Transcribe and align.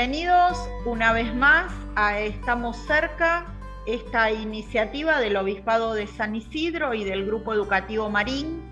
bienvenidos 0.00 0.70
una 0.86 1.12
vez 1.12 1.34
más 1.34 1.70
a 1.94 2.20
Estamos 2.20 2.78
cerca, 2.86 3.44
esta 3.84 4.30
iniciativa 4.30 5.20
del 5.20 5.36
Obispado 5.36 5.92
de 5.92 6.06
San 6.06 6.34
Isidro 6.34 6.94
y 6.94 7.04
del 7.04 7.26
Grupo 7.26 7.52
Educativo 7.52 8.08
Marín 8.08 8.62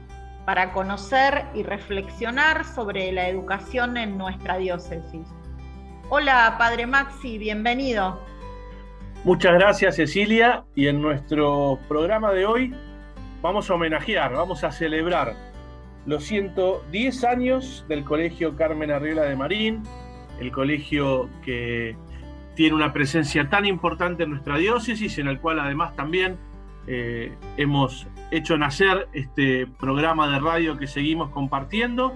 para 0.46 0.72
conocer 0.72 1.44
y 1.54 1.64
reflexionar 1.64 2.64
sobre 2.64 3.12
la 3.12 3.28
educación 3.28 3.98
en 3.98 4.16
nuestra 4.16 4.56
diócesis. 4.56 5.28
Hola, 6.08 6.54
Padre 6.56 6.86
Maxi, 6.86 7.36
bienvenido. 7.36 8.18
Muchas 9.22 9.52
gracias, 9.52 9.96
Cecilia, 9.96 10.64
y 10.74 10.86
en 10.86 11.02
nuestro 11.02 11.78
programa 11.88 12.32
de 12.32 12.46
hoy 12.46 12.74
vamos 13.42 13.68
a 13.68 13.74
homenajear, 13.74 14.32
vamos 14.32 14.64
a 14.64 14.72
celebrar 14.72 15.34
los 16.06 16.24
110 16.24 17.24
años 17.24 17.84
del 17.86 18.02
Colegio 18.02 18.56
Carmen 18.56 18.90
Arriola 18.90 19.24
de 19.24 19.36
Marín, 19.36 19.82
el 20.40 20.52
colegio 20.52 21.28
que 21.44 21.96
tiene 22.54 22.74
una 22.74 22.92
presencia 22.92 23.48
tan 23.48 23.66
importante 23.66 24.24
en 24.24 24.30
nuestra 24.30 24.56
diócesis, 24.56 25.18
en 25.18 25.28
el 25.28 25.38
cual 25.40 25.60
además 25.60 25.94
también 25.94 26.38
eh, 26.86 27.32
hemos 27.56 28.06
hecho 28.30 28.58
nacer 28.58 29.08
este 29.12 29.66
programa 29.66 30.28
de 30.28 30.40
radio 30.40 30.76
que 30.76 30.86
seguimos 30.86 31.30
compartiendo. 31.30 32.14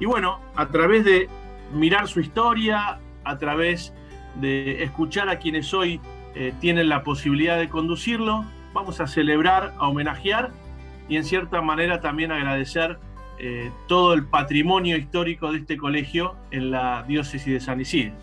Y 0.00 0.06
bueno, 0.06 0.40
a 0.54 0.68
través 0.68 1.04
de 1.04 1.28
mirar 1.74 2.08
su 2.08 2.20
historia, 2.20 3.00
a 3.24 3.38
través 3.38 3.92
de 4.40 4.82
escuchar 4.82 5.28
a 5.28 5.38
quienes 5.38 5.74
hoy 5.74 6.00
eh, 6.34 6.52
tienen 6.60 6.88
la 6.88 7.02
posibilidad 7.02 7.58
de 7.58 7.68
conducirlo, 7.68 8.44
vamos 8.72 9.00
a 9.00 9.06
celebrar, 9.06 9.74
a 9.78 9.88
homenajear 9.88 10.52
y 11.08 11.16
en 11.16 11.24
cierta 11.24 11.60
manera 11.62 12.00
también 12.00 12.32
agradecer 12.32 12.98
eh, 13.38 13.70
todo 13.86 14.14
el 14.14 14.24
patrimonio 14.24 14.96
histórico 14.96 15.52
de 15.52 15.58
este 15.58 15.76
colegio 15.76 16.36
en 16.50 16.70
la 16.70 17.04
diócesis 17.06 17.52
de 17.52 17.60
San 17.60 17.80
Isidro. 17.80 18.14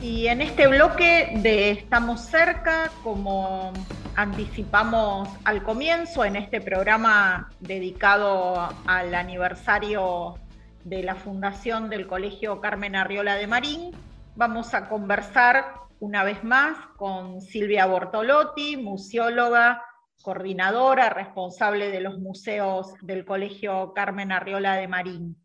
Y 0.00 0.28
en 0.28 0.40
este 0.40 0.68
bloque 0.68 1.32
de 1.42 1.70
Estamos 1.70 2.20
cerca, 2.20 2.92
como 3.02 3.72
anticipamos 4.14 5.28
al 5.44 5.64
comienzo, 5.64 6.24
en 6.24 6.36
este 6.36 6.60
programa 6.60 7.50
dedicado 7.58 8.68
al 8.86 9.14
aniversario 9.14 10.36
de 10.84 11.02
la 11.02 11.14
fundación 11.14 11.88
del 11.88 12.06
Colegio 12.06 12.60
Carmen 12.60 12.94
Arriola 12.94 13.34
de 13.36 13.46
Marín, 13.46 13.90
Vamos 14.34 14.72
a 14.72 14.88
conversar 14.88 15.74
una 16.00 16.24
vez 16.24 16.42
más 16.42 16.76
con 16.96 17.42
Silvia 17.42 17.84
Bortolotti, 17.84 18.78
museóloga, 18.78 19.84
coordinadora, 20.22 21.10
responsable 21.10 21.90
de 21.90 22.00
los 22.00 22.18
museos 22.18 22.94
del 23.02 23.26
Colegio 23.26 23.92
Carmen 23.94 24.32
Arriola 24.32 24.76
de 24.76 24.88
Marín. 24.88 25.36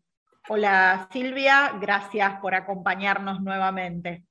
Hola 0.48 1.06
Silvia, 1.12 1.72
gracias 1.78 2.40
por 2.40 2.54
acompañarnos 2.54 3.42
nuevamente. 3.42 4.24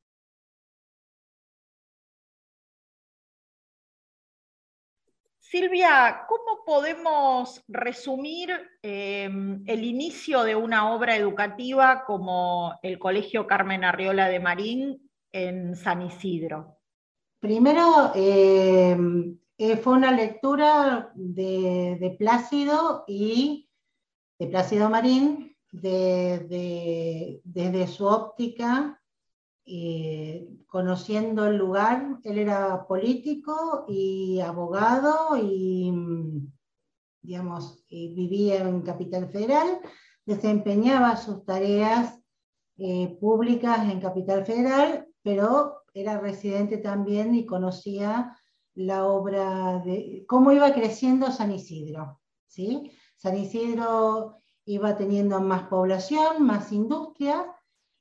Silvia, 5.50 6.26
¿cómo 6.28 6.66
podemos 6.66 7.64
resumir 7.70 8.50
eh, 8.84 9.30
el 9.66 9.84
inicio 9.85 10.44
de 10.44 10.58
una 10.58 10.94
obra 10.94 11.16
educativa 11.16 12.03
como 12.06 12.78
el 12.81 13.00
Colegio 13.00 13.47
Carmen 13.47 13.86
Arriola 13.86 14.28
de 14.28 14.41
Marín 14.41 15.09
en 15.31 15.74
San 15.78 16.02
Isidro? 16.02 16.80
Primero, 17.40 18.12
eh, 18.13 18.97
eh, 19.57 19.78
fue 19.78 19.94
una 19.94 20.12
lectura 20.12 21.13
de, 21.16 22.13
Plácido 22.19 23.06
y 23.07 23.69
de 24.38 24.47
Plácido 24.47 24.90
Marín 24.90 25.56
desde 25.72 27.88
su 27.88 28.06
óptica 28.06 29.02
eh, 29.69 30.47
conociendo 30.66 31.45
el 31.45 31.57
lugar. 31.57 32.19
Él 32.23 32.38
era 32.38 32.88
político 32.88 33.85
y 33.88 34.39
abogado 34.39 35.38
y, 35.38 35.94
digamos, 37.22 37.83
vivía 37.89 38.67
en 38.67 38.81
Capital 38.81 39.29
Federal, 39.29 39.81
desempeñaba 40.25 41.17
sus 41.17 41.44
tareas 41.44 42.17
eh, 42.77 43.17
públicas 43.19 43.89
en 43.91 44.00
Capital 44.00 44.45
Federal, 44.45 45.06
pero 45.22 45.83
era 45.94 46.19
residente 46.19 46.77
también 46.77 47.35
y 47.35 47.45
conocía 47.45 48.38
la 48.73 49.06
obra 49.06 49.79
de 49.79 50.23
cómo 50.29 50.53
iba 50.53 50.73
creciendo 50.73 51.31
San 51.31 51.51
Isidro. 51.51 52.22
¿sí? 52.45 52.91
San 53.17 53.35
Isidro 53.35 54.38
iba 54.63 54.95
teniendo 54.95 55.41
más 55.41 55.63
población, 55.63 56.45
más 56.45 56.72
industria, 56.72 57.53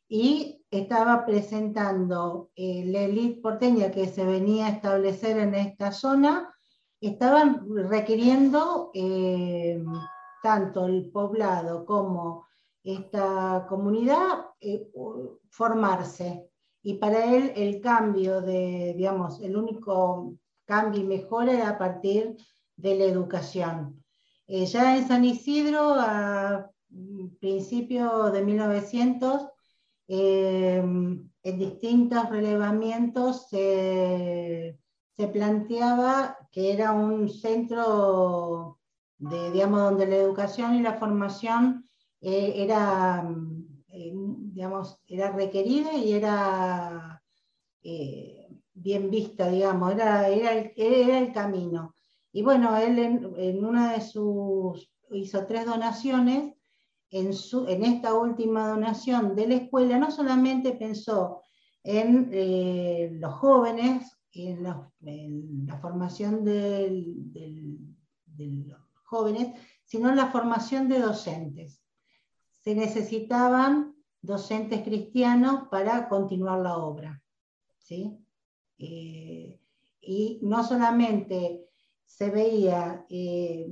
y 0.08 0.55
estaba 0.70 1.24
presentando 1.24 2.50
eh, 2.56 2.84
la 2.86 3.00
élite 3.02 3.40
porteña 3.40 3.90
que 3.90 4.08
se 4.08 4.24
venía 4.24 4.66
a 4.66 4.70
establecer 4.70 5.38
en 5.38 5.54
esta 5.54 5.92
zona, 5.92 6.52
estaban 7.00 7.66
requiriendo 7.88 8.90
eh, 8.94 9.82
tanto 10.42 10.86
el 10.86 11.10
poblado 11.10 11.84
como 11.84 12.46
esta 12.82 13.66
comunidad 13.68 14.46
eh, 14.60 14.90
formarse. 15.50 16.50
Y 16.82 16.94
para 16.94 17.24
él 17.24 17.52
el 17.56 17.80
cambio 17.80 18.40
de, 18.40 18.94
digamos, 18.96 19.40
el 19.42 19.56
único 19.56 20.34
cambio 20.64 21.00
y 21.00 21.04
mejora 21.04 21.52
era 21.52 21.68
a 21.70 21.78
partir 21.78 22.36
de 22.76 22.94
la 22.96 23.04
educación. 23.04 24.02
ya 24.46 24.96
en 24.96 25.08
San 25.08 25.24
Isidro, 25.24 25.94
a 25.98 26.70
principios 27.40 28.32
de 28.32 28.44
1900, 28.44 29.48
Em, 30.08 31.28
en 31.42 31.58
distintos 31.58 32.30
relevamientos 32.30 33.48
se, 33.48 34.78
planteaba 35.32 36.36
que 36.52 36.72
era 36.72 36.92
un 36.92 37.28
centro 37.28 38.78
de, 39.18 39.50
digamos, 39.50 39.80
donde 39.80 40.06
la 40.06 40.16
educación 40.16 40.74
y 40.74 40.82
la 40.82 40.94
formación 40.94 41.88
eh, 42.20 42.52
era, 42.56 43.28
eh, 43.88 44.12
digamos, 44.14 45.00
era 45.08 45.32
requerida 45.32 45.94
y 45.94 46.12
era 46.12 47.22
eh, 47.82 48.48
bien 48.74 49.10
vista, 49.10 49.48
digamos, 49.48 49.92
era, 49.92 50.28
era, 50.28 50.52
el, 50.52 51.32
camino. 51.32 51.96
Y 52.32 52.42
bueno, 52.42 52.76
él 52.76 52.98
en, 52.98 53.64
una 53.64 53.92
de 53.92 54.02
sus, 54.02 54.90
hizo 55.10 55.46
tres 55.46 55.66
donaciones 55.66 56.55
en, 57.20 57.84
esta 57.84 58.14
última 58.14 58.68
donación 58.68 59.34
de 59.34 59.48
la 59.48 59.54
escuela 59.54 59.98
no 59.98 60.10
solamente 60.10 60.72
pensó 60.72 61.42
en 61.82 62.30
eh, 62.32 63.10
los 63.12 63.34
jóvenes, 63.34 64.12
en, 64.32 64.62
la 64.62 65.78
formación 65.80 66.44
de 66.44 67.14
los 68.66 68.80
jóvenes, 69.04 69.58
sino 69.84 70.10
en 70.10 70.16
la 70.16 70.30
formación 70.30 70.88
de 70.88 70.98
docentes. 70.98 71.82
Se 72.60 72.74
necesitaban 72.74 73.94
docentes 74.20 74.82
cristianos 74.82 75.68
para 75.70 76.08
continuar 76.08 76.60
la 76.60 76.76
obra. 76.76 77.22
¿sí? 77.78 78.18
Eh, 78.78 79.60
y 80.00 80.40
no 80.42 80.64
solamente 80.64 81.68
se 82.04 82.30
veía 82.30 83.06
eh, 83.08 83.68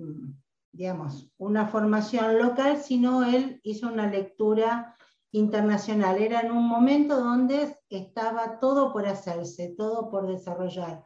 digamos, 0.74 1.30
una 1.38 1.68
formación 1.68 2.38
local, 2.38 2.78
sino 2.78 3.24
él 3.24 3.60
hizo 3.62 3.88
una 3.88 4.10
lectura 4.10 4.96
internacional. 5.30 6.20
Era 6.20 6.40
en 6.40 6.50
un 6.50 6.66
momento 6.66 7.20
donde 7.22 7.76
estaba 7.88 8.58
todo 8.58 8.92
por 8.92 9.06
hacerse, 9.06 9.74
todo 9.76 10.10
por 10.10 10.26
desarrollar. 10.26 11.02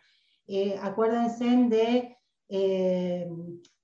Eh, 0.46 0.78
acuérdense 0.80 1.44
de 1.44 2.16
eh, 2.48 3.28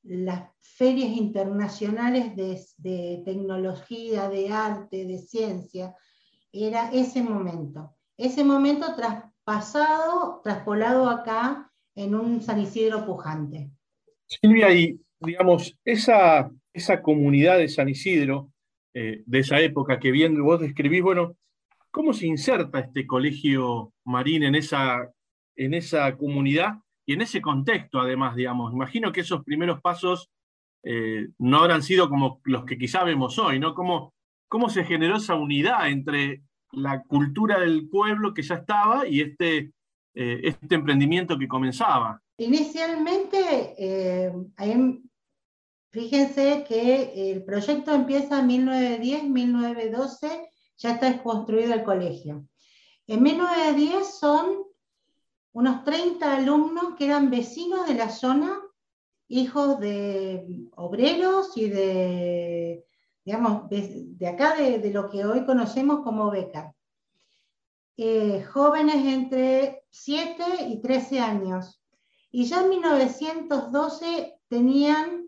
las 0.03 0.51
ferias 0.61 1.11
internacionales 1.11 2.35
de, 2.37 3.23
tecnología, 3.25 4.29
de 4.29 4.51
arte, 4.51 5.05
de 5.05 5.19
ciencia. 5.19 5.95
Era 6.51 6.91
ese 6.93 7.23
momento. 7.23 7.95
Ese 8.17 8.43
momento 8.43 8.95
traspasado, 8.95 10.41
traspolado 10.43 11.09
acá 11.09 11.71
en 11.95 12.15
un 12.15 12.41
San 12.43 12.61
Isidro 12.61 13.05
pujante. 13.05 13.71
Silvia, 14.27 14.73
y 14.73 15.01
digamos, 15.25 15.77
esa, 15.85 16.51
esa 16.73 17.03
comunidad 17.03 17.59
de 17.59 17.69
San 17.69 17.89
Isidro, 17.89 18.51
eh, 18.95 19.23
de 19.27 19.39
esa 19.39 19.61
época 19.61 19.99
que 19.99 20.11
bien 20.11 20.41
vos 20.43 20.61
describís, 20.61 21.03
bueno, 21.03 21.37
¿cómo 21.91 22.13
se 22.13 22.27
inserta 22.27 22.81
este 22.81 23.07
colegio 23.07 23.93
marín 24.05 24.43
en 24.45 24.55
esa, 24.55 25.11
en 25.57 25.75
esa 25.75 26.17
comunidad 26.17 26.75
y 27.07 27.15
en 27.15 27.23
ese 27.23 27.41
contexto, 27.41 28.01
además, 28.01 28.37
digamos? 28.37 28.73
Imagino 28.73 29.13
que 29.13 29.21
esos 29.21 29.45
primeros 29.45 29.81
pasos 29.81 30.31
eh, 30.85 31.29
no 31.39 31.59
habrán 31.59 31.83
sido 31.83 32.09
como 32.09 32.41
los 32.45 32.65
que 32.65 32.79
quizá 32.79 33.05
vemos 33.05 33.39
hoy, 33.39 33.59
¿no? 33.59 33.75
¿Cómo, 33.75 34.13
¿Cómo 34.49 34.69
se 34.69 34.85
generó 34.85 35.17
esa 35.17 35.35
unidad 35.35 35.89
entre 35.89 36.43
la 36.73 37.03
cultura 37.03 37.59
del 37.61 37.89
pueblo 37.89 38.35
que 38.35 38.43
ya 38.43 38.57
estaba 38.57 39.07
y 39.07 39.21
este 39.21 39.73
eh, 40.17 40.41
este 40.45 40.77
emprendimiento 40.77 41.37
que 41.37 41.49
comenzaba? 41.49 42.21
Inicialmente, 42.39 43.75
eh, 43.77 44.33
fíjense 45.95 46.65
que 46.67 47.31
el 47.31 47.45
proyecto 47.45 47.95
empieza 47.95 48.41
en 48.41 48.49
1910, 48.49 49.25
1912, 49.31 50.51
ya 50.77 50.91
está 50.91 51.23
construido 51.23 51.73
el 51.73 51.85
colegio. 51.85 52.49
En 53.07 53.23
1910 53.23 54.19
son 54.19 54.65
unos 55.53 55.85
30 55.85 56.37
alumnos 56.37 56.97
que 56.99 57.05
eran 57.05 57.31
vecinos 57.31 57.87
de 57.87 57.95
la 57.95 58.11
zona, 58.11 58.61
hijos 59.29 59.79
de 59.79 60.67
obreros 60.75 61.57
y 61.57 61.69
de, 61.69 62.85
digamos, 63.25 63.71
de, 63.71 64.27
acá, 64.27 64.57
de, 64.57 64.91
lo 64.91 65.09
que 65.09 65.25
hoy 65.25 65.47
conocemos 65.47 66.01
como 66.03 66.29
beca. 66.29 66.75
Eh, 67.97 68.43
jóvenes 68.43 68.97
entre 69.07 69.85
7 69.91 70.67
y 70.71 70.81
13 70.81 71.21
años. 71.21 71.81
Y 72.33 72.47
ya 72.47 72.63
en 72.63 72.71
1912 72.71 74.41
tenían 74.49 75.24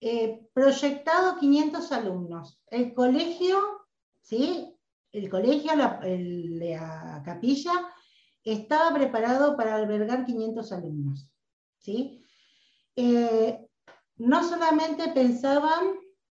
eh, 0.00 0.46
proyectado 0.52 1.38
500 1.38 1.92
alumnos. 1.92 2.60
El 2.66 2.94
colegio, 2.94 3.58
¿sí? 4.20 4.74
El 5.12 5.28
colegio, 5.28 5.74
la, 5.74 6.00
la 6.02 7.22
capilla, 7.24 7.72
estaba 8.44 8.94
preparado 8.94 9.56
para 9.56 9.76
albergar 9.76 10.24
500 10.24 10.72
alumnos. 10.72 11.30
¿sí? 11.78 12.24
Eh, 12.96 13.58
no 14.16 14.48
solamente 14.48 15.12
pensaban 15.12 15.96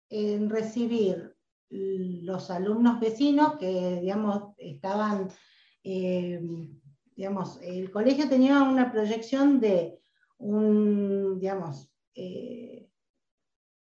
en 0.10 0.50
recibir 0.50 1.36
los 1.69 2.52
alumnos 2.52 3.00
vecinos 3.00 3.57
que, 3.57 4.00
digamos, 4.02 4.54
estaban, 4.57 5.30
eh, 5.84 6.42
digamos, 7.16 7.60
el 7.62 7.90
colegio 7.92 8.28
tenía 8.28 8.62
una 8.62 8.92
proyección 8.92 9.60
de 9.60 10.00
un, 10.38 11.40
digamos, 11.40 11.90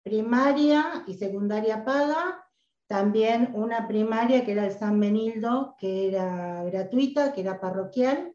primaria 0.02 1.04
y 1.06 1.14
secundaria 1.14 1.84
paga 1.84 2.44
también 2.86 3.52
una 3.54 3.88
primaria 3.88 4.44
que 4.44 4.52
era 4.52 4.66
el 4.66 4.72
San 4.72 5.00
Benildo, 5.00 5.76
que 5.78 6.08
era 6.08 6.64
gratuita, 6.64 7.32
que 7.32 7.40
era 7.40 7.60
parroquial, 7.60 8.34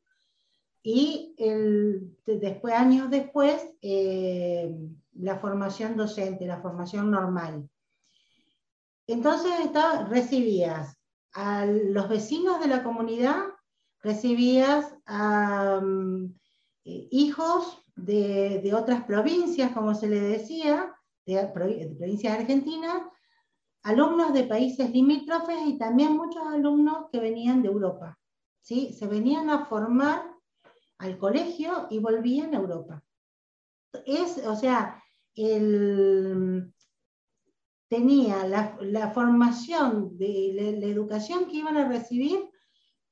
y 0.82 1.36
después, 2.26 2.74
años 2.74 3.10
después, 3.10 3.62
eh, 3.82 4.74
la 5.14 5.38
formación 5.38 5.98
docente, 5.98 6.46
la 6.46 6.62
formación 6.62 7.12
normal. 7.12 7.70
Entonces 9.06 9.52
recibías 10.10 10.98
a 11.34 11.66
los 11.66 12.10
vecinos 12.10 12.60
de 12.60 12.68
la 12.68 12.84
comunidad, 12.84 13.44
recibías 14.02 14.96
a 15.06 15.80
mm, 15.82 16.36
eh, 16.86 17.08
hijos 17.12 17.84
de, 17.96 18.72
otras 18.74 19.04
provincias, 19.04 19.72
como 19.74 19.94
se 19.94 20.08
le 20.08 20.20
decía, 20.20 20.94
de, 21.28 21.36
de 21.36 21.96
provincias 21.96 22.40
argentinas, 22.40 23.04
alumnos 23.84 24.34
de 24.34 24.44
países 24.44 24.90
limítrofes 24.90 25.58
y 25.66 25.78
también 25.78 26.18
muchos 26.18 26.42
alumnos 26.48 27.06
que 27.12 27.20
venían 27.20 27.62
de 27.62 27.70
Europa. 27.70 28.18
¿sí? 28.62 28.94
Se 28.94 29.08
venían 29.08 29.50
a 29.50 29.66
formar 29.66 30.24
al 30.98 31.18
colegio 31.18 31.88
y 31.90 32.00
volvían 32.00 32.54
a 32.54 32.58
Europa. 32.58 33.04
Es, 34.06 34.46
o 34.46 34.56
sea, 34.56 35.02
tenía 37.90 38.48
la, 38.48 39.12
formación 39.14 40.18
de 40.18 40.78
la, 40.80 40.88
educación 40.88 41.46
que 41.46 41.58
iban 41.58 41.78
a 41.78 41.88
recibir, 41.88 42.50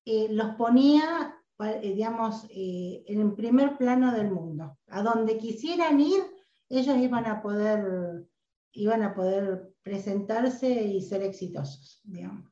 eh, 0.06 0.28
los 0.30 0.56
ponía, 0.56 1.36
eh, 1.60 1.94
digamos, 1.94 2.46
eh, 2.50 3.04
en 3.08 3.22
el 3.22 3.34
primer 3.34 3.78
plano 3.78 4.12
del 4.12 4.32
mundo. 4.32 4.78
A 4.88 5.02
donde 5.02 5.38
quisieran 5.38 6.00
ir, 6.00 6.24
ellos 6.70 6.98
iban 6.98 7.26
a 7.26 7.42
poder, 7.42 8.26
iban 8.72 9.04
a 9.04 9.14
poder 9.14 9.74
presentarse 9.84 10.70
y 10.70 11.02
ser 11.02 11.24
exitosos, 11.24 12.02
digamos. 12.04 12.52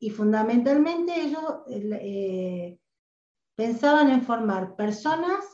Y 0.00 0.10
fundamentalmente 0.10 1.12
ellos 1.20 1.62
eh, 1.68 2.78
pensaban 3.56 4.10
en 4.10 4.22
formar 4.22 4.76
personas, 4.76 5.44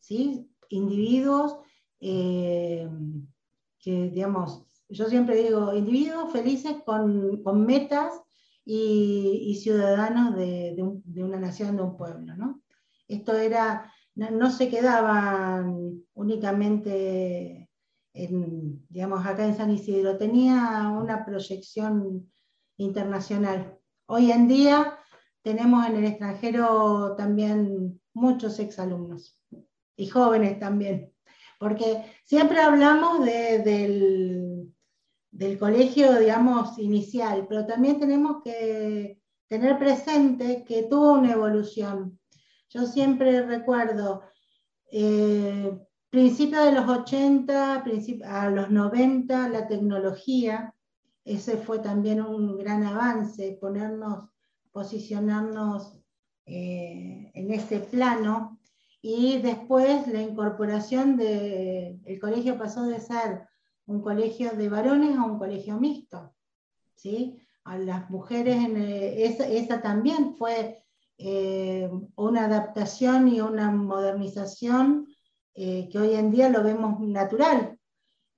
¿sí? 0.00 0.50
individuos, 0.68 1.58
eh, 2.00 2.88
que 3.78 4.10
digamos, 4.10 4.66
yo 4.88 5.08
siempre 5.08 5.42
digo, 5.42 5.74
individuos 5.74 6.32
felices 6.32 6.76
con, 6.84 7.64
metas 7.64 8.12
y, 8.64 9.58
ciudadanos 9.62 10.36
de, 10.36 10.76
una 11.16 11.38
nación, 11.38 11.76
de 11.76 11.82
un 11.82 11.96
pueblo. 11.96 12.36
¿no? 12.36 12.62
Esto 13.08 13.34
era, 13.34 13.90
no 14.14 14.50
se 14.50 14.68
quedaban 14.68 16.04
únicamente 16.14 17.62
digamos, 18.14 19.24
acá 19.24 19.46
en 19.46 19.56
San 19.56 19.70
Isidro, 19.70 20.18
tenía 20.18 20.90
una 20.90 21.24
proyección 21.24 22.30
internacional. 22.76 23.78
Hoy 24.06 24.30
en 24.30 24.48
día 24.48 24.98
tenemos 25.42 25.86
en 25.86 25.96
el 25.96 26.04
extranjero 26.04 27.14
también 27.16 28.00
muchos 28.12 28.58
exalumnos 28.58 29.40
y 29.96 30.08
jóvenes 30.08 30.58
también, 30.58 31.12
porque 31.58 32.04
siempre 32.24 32.60
hablamos 32.60 33.24
del, 33.24 34.72
del 35.30 35.58
colegio, 35.58 36.18
digamos, 36.18 36.78
inicial, 36.78 37.46
pero 37.48 37.66
también 37.66 37.98
tenemos 37.98 38.42
que 38.42 39.18
tener 39.48 39.78
presente 39.78 40.64
que 40.64 40.84
tuvo 40.84 41.14
una 41.14 41.32
evolución. 41.32 42.18
Yo 42.72 42.86
siempre 42.86 43.42
recuerdo 43.42 44.22
eh, 44.90 45.78
Principios 46.12 46.66
de 46.66 46.72
los 46.72 46.86
80, 46.86 47.82
a 48.26 48.50
los 48.50 48.70
90, 48.70 49.48
la 49.48 49.66
tecnología, 49.66 50.74
ese 51.24 51.56
fue 51.56 51.78
también 51.78 52.20
un 52.20 52.58
gran 52.58 52.82
avance, 52.84 53.56
ponernos, 53.58 54.28
posicionarnos 54.72 55.94
eh, 56.44 57.30
en 57.32 57.50
ese 57.50 57.78
plano. 57.78 58.58
Y 59.00 59.38
después 59.38 60.06
la 60.06 60.20
incorporación 60.20 61.16
del 61.16 62.02
el 62.04 62.20
colegio 62.20 62.58
pasó 62.58 62.82
de 62.82 63.00
ser 63.00 63.48
un 63.86 64.02
colegio 64.02 64.50
de 64.50 64.68
varones 64.68 65.16
a 65.16 65.24
un 65.24 65.38
colegio 65.38 65.80
mixto. 65.80 66.34
¿sí? 66.94 67.38
A 67.64 67.78
las 67.78 68.10
mujeres, 68.10 68.56
en, 68.56 68.76
esa, 68.76 69.80
también 69.80 70.36
fue 70.36 70.84
eh, 71.18 71.90
una 72.16 72.46
adaptación 72.46 73.28
y 73.28 73.40
una 73.40 73.70
modernización 73.70 75.06
eh, 75.54 75.88
que 75.90 75.98
hoy 75.98 76.14
en 76.14 76.30
día 76.30 76.48
lo 76.48 76.62
vemos 76.62 76.98
natural, 77.00 77.78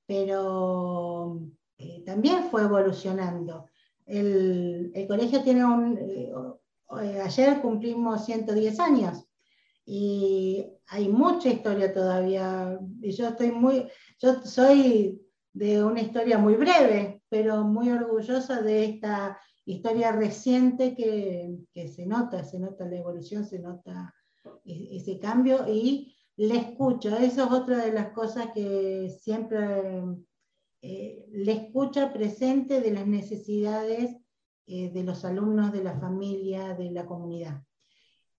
pero 0.07 1.41
eh, 1.79 2.03
también 2.05 2.51
fue 2.51 2.63
evolucionando. 2.63 3.69
El, 4.07 4.93
colegio 5.09 5.43
tiene 5.43 5.65
un... 5.65 6.59
Ayer 6.89 7.61
cumplimos 7.61 8.25
110 8.27 8.79
años 8.79 9.25
y 9.87 10.65
hay 10.89 11.09
mucha 11.09 11.49
historia 11.49 11.93
todavía. 11.93 12.79
Y 13.01 13.13
yo 13.13 13.29
estoy 13.29 13.51
muy... 13.51 13.89
Yo 14.19 14.43
soy 14.43 15.21
de 15.53 15.83
una 15.83 16.03
historia 16.03 16.37
muy 16.37 16.55
breve, 16.55 17.23
pero 17.29 17.65
muy 17.65 17.91
orgullosa 17.91 18.61
de 18.61 18.85
esta 18.85 19.39
historia 19.67 20.13
reciente 20.13 20.95
que, 20.95 21.59
que 21.73 21.89
se 21.89 22.07
nota, 22.07 22.45
se 22.45 22.59
nota 22.59 22.87
la 22.87 22.97
evolución, 22.97 23.45
se 23.45 23.59
nota 23.59 24.15
ese 24.65 25.19
cambio 25.19 25.67
y 25.69 26.15
le 26.37 26.57
escucho, 26.57 27.17
eso 27.17 27.45
es 27.45 27.51
otra 27.53 27.85
de 27.85 27.93
las 27.93 28.09
cosas 28.11 28.49
que 28.55 29.09
siempre 29.21 30.03
eh, 30.83 31.27
le 31.31 31.53
escucha 31.53 32.13
presente 32.13 32.81
de 32.81 32.91
las 32.91 33.07
necesidades 33.07 34.17
eh, 34.67 34.91
de 34.91 35.05
los 35.05 35.25
alumnos, 35.25 35.73
de 35.73 35.85
la 35.85 35.99
familia, 35.99 36.75
de 36.75 36.91
la 36.91 37.07
comunidad. 37.07 37.63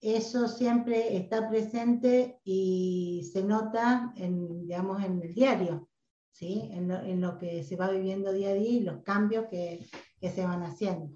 Eso 0.01 0.47
siempre 0.47 1.15
está 1.15 1.49
presente 1.49 2.39
y 2.43 3.27
se 3.31 3.43
nota 3.43 4.13
en, 4.17 4.59
digamos, 4.59 5.03
en 5.03 5.21
el 5.21 5.33
diario, 5.33 5.89
¿sí? 6.31 6.69
en, 6.71 7.21
lo, 7.21 7.37
que 7.37 7.63
se 7.63 7.75
va 7.77 7.89
viviendo 7.89 8.33
día 8.33 8.49
a 8.49 8.53
día 8.53 8.69
y 8.69 8.79
los 8.81 9.01
cambios 9.03 9.45
que, 9.49 9.87
se 10.29 10.45
van 10.45 10.63
haciendo. 10.63 11.09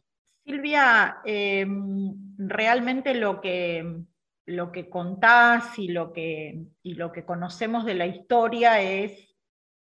Silvia, 0.45 1.17
em, 1.25 2.15
realmente 2.37 3.13
lo 3.13 3.39
que 3.41 4.05
lo 4.49 4.71
que 4.71 4.89
contás 4.89 5.77
y 5.77 5.89
lo 5.89 6.11
que, 6.11 6.63
lo 6.83 7.11
que 7.11 7.23
conocemos 7.23 7.85
de 7.85 7.93
la 7.93 8.07
historia 8.07 8.81
es 8.81 9.35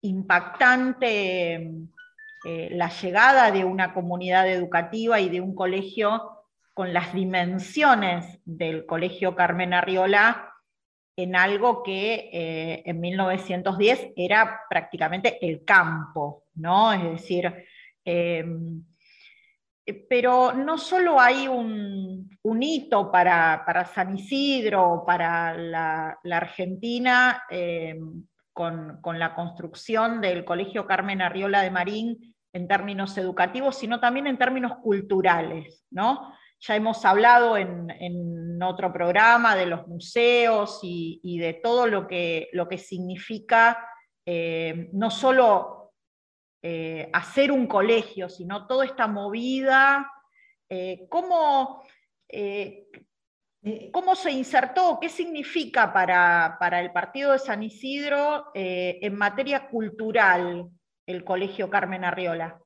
impactante 0.01 1.55
eh, 2.45 2.69
la 2.71 2.89
llegada 2.89 3.51
de 3.51 3.63
una 3.63 3.93
comunidad 3.93 4.49
educativa 4.49 5.19
y 5.19 5.29
de 5.29 5.39
un 5.41 5.55
colegio 5.55 6.45
con 6.73 6.93
las 6.93 7.13
dimensiones 7.13 8.39
del 8.45 8.85
Colegio 8.85 9.35
Carmen 9.35 9.73
Arriola 9.73 10.53
en 11.15 11.35
algo 11.35 11.83
que 11.83 12.29
eh, 12.31 12.83
en 12.85 12.99
1910 12.99 14.11
era 14.15 14.61
prácticamente 14.69 15.37
el 15.45 15.65
campo, 15.65 16.43
¿no? 16.55 16.93
Es 16.93 17.03
decir, 17.03 17.53
em, 18.05 18.83
pero 19.93 20.53
no 20.53 20.77
solo 20.77 21.19
hay 21.19 21.47
un, 21.47 22.29
hito 22.61 23.11
para, 23.11 23.85
San 23.93 24.17
Isidro, 24.17 25.03
para 25.05 25.55
la, 25.55 26.17
Argentina, 26.31 27.43
eh, 27.49 27.99
con, 28.53 28.99
la 29.17 29.35
construcción 29.35 30.21
del 30.21 30.43
Colegio 30.43 30.85
Carmen 30.85 31.21
Arriola 31.21 31.61
de 31.61 31.71
Marín 31.71 32.35
en 32.51 32.67
términos 32.67 33.17
educativos, 33.17 33.77
sino 33.77 33.99
también 33.99 34.27
en 34.27 34.37
términos 34.37 34.77
culturales. 34.81 35.85
¿no? 35.91 36.33
Ya 36.59 36.75
hemos 36.75 37.05
hablado 37.05 37.57
en, 37.57 38.59
otro 38.61 38.91
programa 38.91 39.55
de 39.55 39.65
los 39.65 39.87
museos 39.87 40.79
y, 40.83 41.39
de 41.39 41.53
todo 41.53 41.87
lo 41.87 42.07
que, 42.07 42.49
lo 42.51 42.67
que 42.67 42.77
significa 42.77 43.79
eh, 44.25 44.89
no 44.91 45.09
solo 45.09 45.78
eh, 46.61 47.09
hacer 47.13 47.53
un 47.53 47.67
colegio, 47.67 48.27
sino 48.27 48.67
toda 48.67 48.83
esta 48.83 49.07
movida, 49.07 50.11
eh, 50.67 51.07
eh, 52.27 53.89
¿cómo, 53.91 54.15
se 54.15 54.31
insertó? 54.31 54.97
¿Qué 54.99 55.07
significa 55.07 55.93
para, 55.93 56.81
el 56.81 56.91
partido 56.91 57.31
de 57.31 57.39
San 57.39 57.63
Isidro 57.63 58.47
en 58.53 59.15
materia 59.15 59.69
cultural 59.69 60.69
el 61.05 61.23
Colegio 61.23 61.69
Carmen 61.69 62.03
Arriola? 62.03 62.61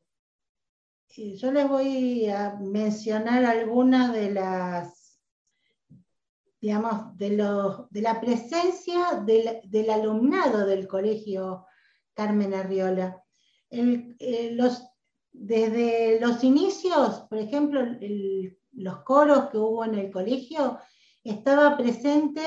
yo 1.15 1.51
les 1.51 1.67
voy 1.67 2.27
a 2.29 2.55
mencionar 2.59 3.45
algunas 3.45 4.12
de 4.12 4.31
las, 4.31 5.21
digamos, 6.59 7.15
de, 7.15 7.29
los, 7.38 7.88
de 7.91 8.01
la 8.01 8.19
presencia 8.19 9.21
del, 9.23 9.62
del 9.65 9.91
alumnado 9.91 10.65
del 10.65 10.88
Colegio 10.88 11.67
Carmen 12.15 12.55
Arriola. 12.55 13.22
Eh, 13.75 14.55
desde 15.31 16.19
los 16.19 16.43
inicios, 16.43 17.21
por 17.27 17.39
ejemplo, 17.39 17.81
los 18.73 18.99
coros 18.99 19.49
que 19.49 19.57
hubo 19.57 19.83
en 19.83 19.95
el 19.95 20.11
colegio, 20.11 20.77
estaba 21.23 21.75
presente 21.75 22.43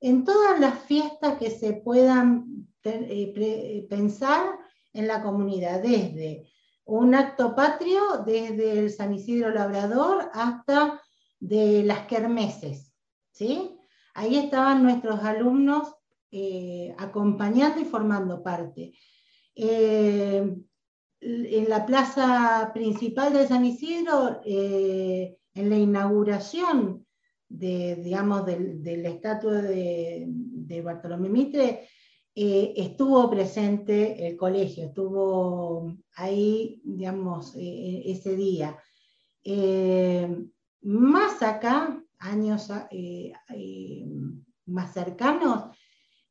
en 0.00 0.24
todas 0.24 0.60
las 0.60 0.78
fiestas 0.84 1.38
que 1.38 1.50
se 1.50 1.72
puedan 1.72 2.68
eh, 2.84 3.86
pensar 3.90 4.58
en 4.92 5.08
la 5.08 5.22
comunidad, 5.22 5.82
desde 5.82 6.48
un 6.84 7.14
acto 7.16 7.54
patrio, 7.56 8.00
desde 8.24 8.78
el 8.78 8.90
San 8.90 9.12
Isidro 9.12 9.50
Labrador 9.50 10.30
hasta 10.32 11.00
de 11.40 11.82
las 11.82 12.06
kermeses. 12.06 12.92
¿sí? 13.32 13.76
Ahí 14.14 14.36
estaban 14.36 14.82
nuestros 14.84 15.20
alumnos 15.20 15.94
eh, 16.30 16.94
acompañando 16.96 17.80
y 17.80 17.84
formando 17.84 18.42
parte. 18.42 18.92
Eh, 19.54 20.56
en 21.22 21.68
la 21.68 21.84
plaza 21.84 22.70
principal 22.72 23.32
de 23.32 23.46
San 23.46 23.64
Isidro, 23.64 24.40
eh, 24.44 25.36
en 25.54 25.70
la 25.70 25.76
inauguración 25.76 27.06
de, 27.48 27.96
digamos, 27.96 28.46
del, 28.46 28.82
de 28.82 28.96
la 28.96 29.08
estatua 29.10 29.60
de, 29.60 30.82
Bartolomé 30.82 31.28
Mitre, 31.28 31.88
eh, 32.34 32.72
estuvo 32.76 33.28
presente 33.28 34.26
el 34.26 34.36
colegio, 34.36 34.86
estuvo 34.86 35.94
ahí, 36.14 36.80
digamos, 36.84 37.54
ese 37.56 38.36
día. 38.36 38.78
más 40.82 41.42
acá, 41.42 42.02
años 42.18 42.70
más 44.66 44.94
cercanos, 44.94 45.76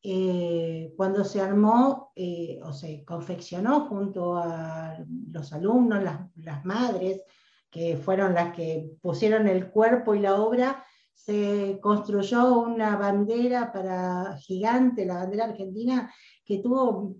eh, 0.01 0.93
cuando 0.95 1.25
se 1.25 1.41
armó 1.41 2.11
eh, 2.15 2.59
o 2.63 2.71
se 2.71 3.03
confeccionó 3.03 3.81
junto 3.87 4.37
a 4.37 4.97
los 5.29 5.51
alumnos, 5.51 6.03
las, 6.35 6.65
madres, 6.65 7.21
que 7.69 7.97
fueron 7.97 8.33
las 8.33 8.55
que 8.55 8.91
pusieron 9.01 9.47
el 9.47 9.69
cuerpo 9.69 10.15
y 10.15 10.19
la 10.19 10.35
obra, 10.41 10.83
se 11.13 11.79
construyó 11.81 12.59
una 12.59 12.95
bandera 12.95 13.73
para 13.73 14.37
gigante, 14.37 15.05
la 15.05 15.15
bandera 15.15 15.45
argentina, 15.45 16.13
que 16.45 16.59
tuvo 16.59 17.15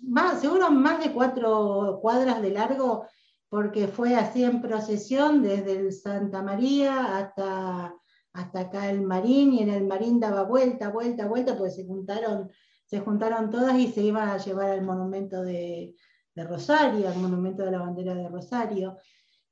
más, 0.00 0.40
seguro 0.40 0.70
más 0.70 1.04
de 1.04 1.12
cuatro 1.12 1.98
cuadras 2.00 2.40
de 2.40 2.52
largo, 2.52 3.04
porque 3.50 3.86
fue 3.86 4.16
así 4.16 4.44
en 4.44 4.62
procesión 4.62 5.42
desde 5.42 5.72
el 5.72 5.92
Santa 5.92 6.42
María 6.42 7.18
hasta 7.18 7.94
hasta 8.32 8.60
acá 8.60 8.90
el 8.90 9.02
Marín, 9.02 9.52
y 9.54 9.62
en 9.62 9.70
el 9.70 9.86
Marín 9.86 10.20
daba 10.20 10.44
vuelta, 10.44 10.90
vuelta, 10.90 11.26
vuelta, 11.26 11.56
porque 11.56 11.72
se 11.72 11.86
juntaron, 11.86 12.50
se 12.84 13.00
juntaron 13.00 13.50
todas 13.50 13.78
y 13.78 13.88
se 13.88 14.02
iban 14.02 14.28
a 14.28 14.38
llevar 14.38 14.70
al 14.70 14.82
monumento 14.82 15.42
de, 15.42 15.94
Rosario, 16.36 17.08
al 17.08 17.16
monumento 17.16 17.64
de 17.64 17.72
la 17.72 17.80
bandera 17.80 18.14
de 18.14 18.28
Rosario. 18.28 18.96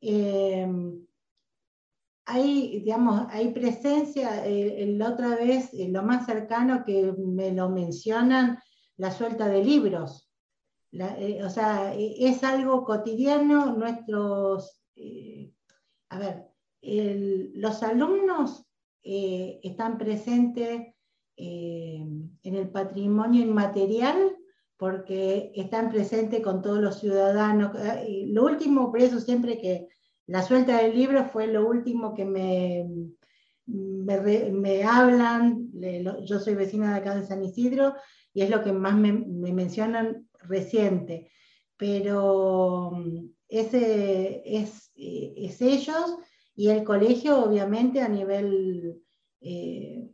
Eh, 0.00 0.68
hay, 2.26 2.80
digamos, 2.80 3.26
hay 3.30 3.52
presencia, 3.52 4.44
la 4.46 5.08
otra 5.10 5.34
vez, 5.34 5.70
lo 5.72 6.04
más 6.04 6.26
cercano 6.26 6.84
que 6.84 7.12
me 7.18 7.50
lo 7.50 7.70
mencionan, 7.70 8.58
la 8.98 9.10
suelta 9.10 9.48
de 9.48 9.64
libros. 9.64 10.26
Eh, 10.92 11.42
o 11.44 11.50
sea, 11.50 11.94
es 11.94 12.42
algo 12.42 12.84
cotidiano, 12.84 13.74
nuestros, 13.76 14.80
eh, 14.94 15.52
a 16.08 16.18
ver, 16.18 16.46
los 16.82 17.82
alumnos 17.82 18.65
eh, 19.08 19.60
están 19.62 19.98
presentes 19.98 20.82
eh, 21.36 22.04
en 22.42 22.54
el 22.56 22.68
patrimonio 22.70 23.40
inmaterial 23.40 24.36
porque 24.76 25.52
están 25.54 25.90
presentes 25.90 26.40
con 26.40 26.60
todos 26.60 26.80
los 26.80 26.98
ciudadanos. 26.98 27.70
Eh, 28.04 28.24
lo 28.26 28.44
último, 28.44 28.90
por 28.90 29.00
eso 29.00 29.20
siempre 29.20 29.60
que 29.60 29.86
la 30.26 30.42
suelta 30.42 30.78
del 30.78 30.96
libro 30.96 31.24
fue 31.26 31.46
lo 31.46 31.68
último 31.68 32.14
que 32.14 32.24
me, 32.24 32.88
me, 33.66 34.82
hablan, 34.82 35.70
yo 36.24 36.40
soy 36.40 36.56
vecina 36.56 36.92
de 36.92 36.98
acá 36.98 37.14
de 37.14 37.24
San 37.24 37.44
Isidro 37.44 37.94
y 38.34 38.42
es 38.42 38.50
lo 38.50 38.64
que 38.64 38.72
más 38.72 38.96
me, 38.96 39.12
mencionan 39.12 40.28
reciente, 40.40 41.30
pero 41.76 42.90
mm, 42.90 43.24
ese 43.48 44.42
es, 44.44 44.90
es 44.96 45.62
ellos 45.62 46.18
y 46.56 46.70
el 46.70 46.84
colegio, 46.84 47.44
obviamente, 47.44 48.00
a 48.00 48.08
nivel, 48.08 49.02
eh, 49.42 50.10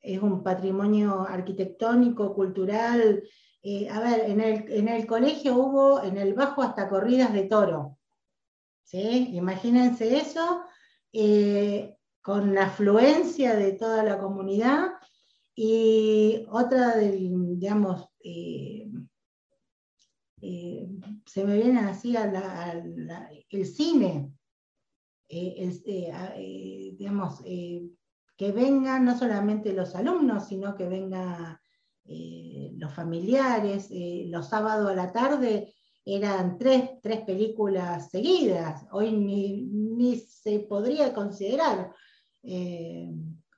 es 0.00 0.22
un 0.22 0.42
patrimonio 0.42 1.22
arquitectónico, 1.22 2.34
cultural. 2.34 3.22
Eh, 3.62 3.88
a 3.88 3.98
ver, 4.00 4.30
en 4.30 4.88
el, 4.88 5.06
colegio 5.06 5.56
hubo 5.56 6.02
en 6.02 6.18
el 6.18 6.34
bajo 6.34 6.60
hasta 6.60 6.90
corridas 6.90 7.32
de 7.32 7.44
toro. 7.44 7.98
¿sí? 8.84 9.30
Imagínense 9.32 10.18
eso, 10.18 10.60
eh, 11.10 11.96
con 12.20 12.54
la 12.54 12.66
afluencia 12.66 13.56
de 13.56 13.72
toda 13.72 14.02
la 14.02 14.18
comunidad. 14.18 14.90
Y 15.54 16.44
otra 16.50 16.96
del, 16.96 17.58
digamos, 17.58 18.10
se 20.36 21.44
me 21.44 21.56
viene 21.56 21.80
así 21.80 22.14
el 23.50 23.66
cine. 23.66 24.37
Eh, 25.30 25.54
este, 25.58 26.10
eh, 26.36 26.94
digamos, 26.96 27.42
eh, 27.44 27.86
que 28.36 28.50
vengan 28.50 29.04
no 29.04 29.18
solamente 29.18 29.74
los 29.74 29.94
alumnos, 29.94 30.48
sino 30.48 30.74
que 30.74 30.88
vengan 30.88 31.58
los 32.78 32.94
familiares. 32.94 33.90
los 33.90 34.48
sábados 34.48 34.90
a 34.90 34.94
la 34.94 35.12
tarde 35.12 35.74
eran 36.04 36.56
tres, 36.56 36.92
tres 37.02 37.20
películas 37.20 38.08
seguidas, 38.10 38.86
hoy 38.92 39.12
ni, 39.12 40.16
se 40.16 40.60
podría 40.60 41.12
considerar. 41.12 41.92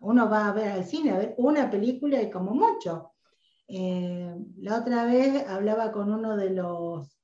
uno 0.00 0.28
va 0.30 0.48
a 0.48 0.52
ver 0.52 0.68
al 0.68 0.84
cine, 0.84 1.12
a 1.12 1.18
ver 1.18 1.34
una 1.38 1.70
película 1.70 2.20
y 2.20 2.30
como 2.30 2.52
mucho. 2.54 3.12
la 3.68 4.78
otra 4.80 5.04
vez 5.04 5.46
hablaba 5.46 5.92
con 5.92 6.12
uno 6.12 6.36
de 6.36 6.50
los, 6.50 7.16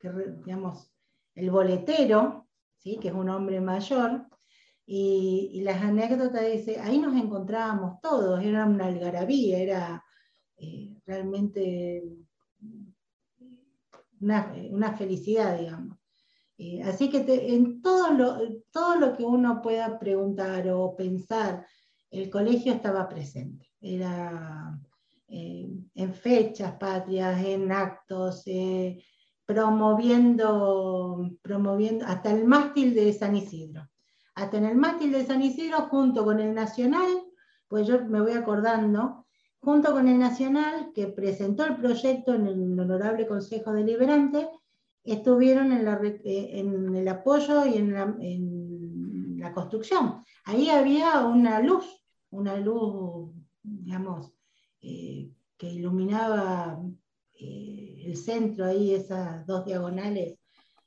digamos, 0.00 0.90
el 1.34 1.50
boletero, 1.50 2.41
que 2.82 3.08
es 3.08 3.14
un 3.14 3.28
hombre 3.28 3.60
mayor, 3.60 4.26
y, 4.84 5.60
las 5.62 5.82
anécdotas 5.82 6.44
dice, 6.50 6.80
ahí 6.80 6.98
nos 6.98 7.14
encontrábamos 7.14 8.00
todos, 8.00 8.42
era 8.42 8.66
una 8.66 8.86
algarabía, 8.86 9.58
era 9.58 10.04
eh, 10.56 10.96
realmente 11.06 12.02
una, 14.20 14.96
felicidad, 14.96 15.58
digamos. 15.58 15.98
Eh, 16.58 16.82
así 16.82 17.08
que 17.10 17.24
en 17.54 17.80
todo 17.80 18.12
lo, 18.12 18.38
todo 18.70 18.96
lo 18.96 19.16
que 19.16 19.24
uno 19.24 19.62
pueda 19.62 19.98
preguntar 19.98 20.68
o 20.70 20.94
pensar, 20.96 21.66
el 22.10 22.28
colegio 22.28 22.72
estaba 22.72 23.08
presente. 23.08 23.70
Era 23.80 24.78
eh, 25.28 25.68
en 25.94 26.14
fechas 26.14 26.74
patrias, 26.76 27.42
en 27.44 27.72
actos, 27.72 28.44
promoviendo, 29.52 31.30
promoviendo 31.42 32.06
hasta 32.06 32.30
el 32.30 32.46
mástil 32.46 32.94
de 32.94 33.12
San 33.12 33.36
Isidro. 33.36 33.88
Hasta 34.34 34.56
en 34.56 34.64
el 34.64 34.76
mástil 34.76 35.12
de 35.12 35.26
San 35.26 35.42
Isidro, 35.42 35.88
junto 35.90 36.24
con 36.24 36.40
el 36.40 36.54
Nacional, 36.54 37.06
pues 37.68 37.86
yo 37.86 38.02
me 38.06 38.22
voy 38.22 38.32
acordando, 38.32 39.26
junto 39.60 39.92
con 39.92 40.08
el 40.08 40.18
Nacional, 40.18 40.92
que 40.94 41.08
presentó 41.08 41.66
el 41.66 41.76
proyecto 41.76 42.34
en 42.34 42.46
el 42.46 42.80
Honorable 42.80 43.26
Consejo 43.26 43.72
Deliberante, 43.72 44.48
estuvieron 45.04 45.72
en, 45.72 45.86
en 46.24 46.94
el 46.94 47.08
apoyo 47.08 47.66
y 47.66 47.76
en 47.76 47.92
la, 47.92 48.16
en 48.20 49.38
la, 49.38 49.52
construcción. 49.52 50.24
Ahí 50.44 50.70
había 50.70 51.26
una 51.26 51.60
luz, 51.60 51.84
una 52.30 52.56
luz, 52.56 53.34
digamos, 53.62 54.32
que 54.80 55.28
iluminaba 55.60 56.80
el 58.04 58.16
centro, 58.16 58.66
ahí 58.66 58.94
esas 58.94 59.46
dos 59.46 59.64
diagonales, 59.64 60.38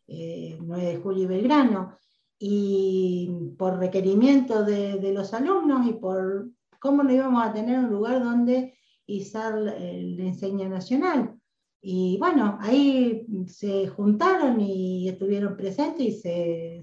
9 0.07 0.85
de 0.85 0.97
julio 0.97 1.23
y 1.23 1.27
Belgrano 1.27 1.97
y 2.37 3.55
por 3.57 3.77
requerimiento 3.79 4.63
de, 4.63 5.11
los 5.13 5.33
alumnos 5.33 5.87
y 5.87 5.93
por 5.93 6.49
cómo 6.79 7.03
no 7.03 7.11
íbamos 7.11 7.43
a 7.43 7.53
tener 7.53 7.79
un 7.79 7.89
lugar 7.89 8.23
donde 8.23 8.77
izar 9.07 9.57
la 9.57 9.75
enseña 9.77 10.67
nacional. 10.67 11.35
Y 11.81 12.17
bueno, 12.19 12.57
ahí 12.61 13.25
se 13.47 13.87
juntaron 13.87 14.59
y 14.59 15.07
estuvieron 15.07 15.55
presentes 15.55 16.25
y 16.25 16.81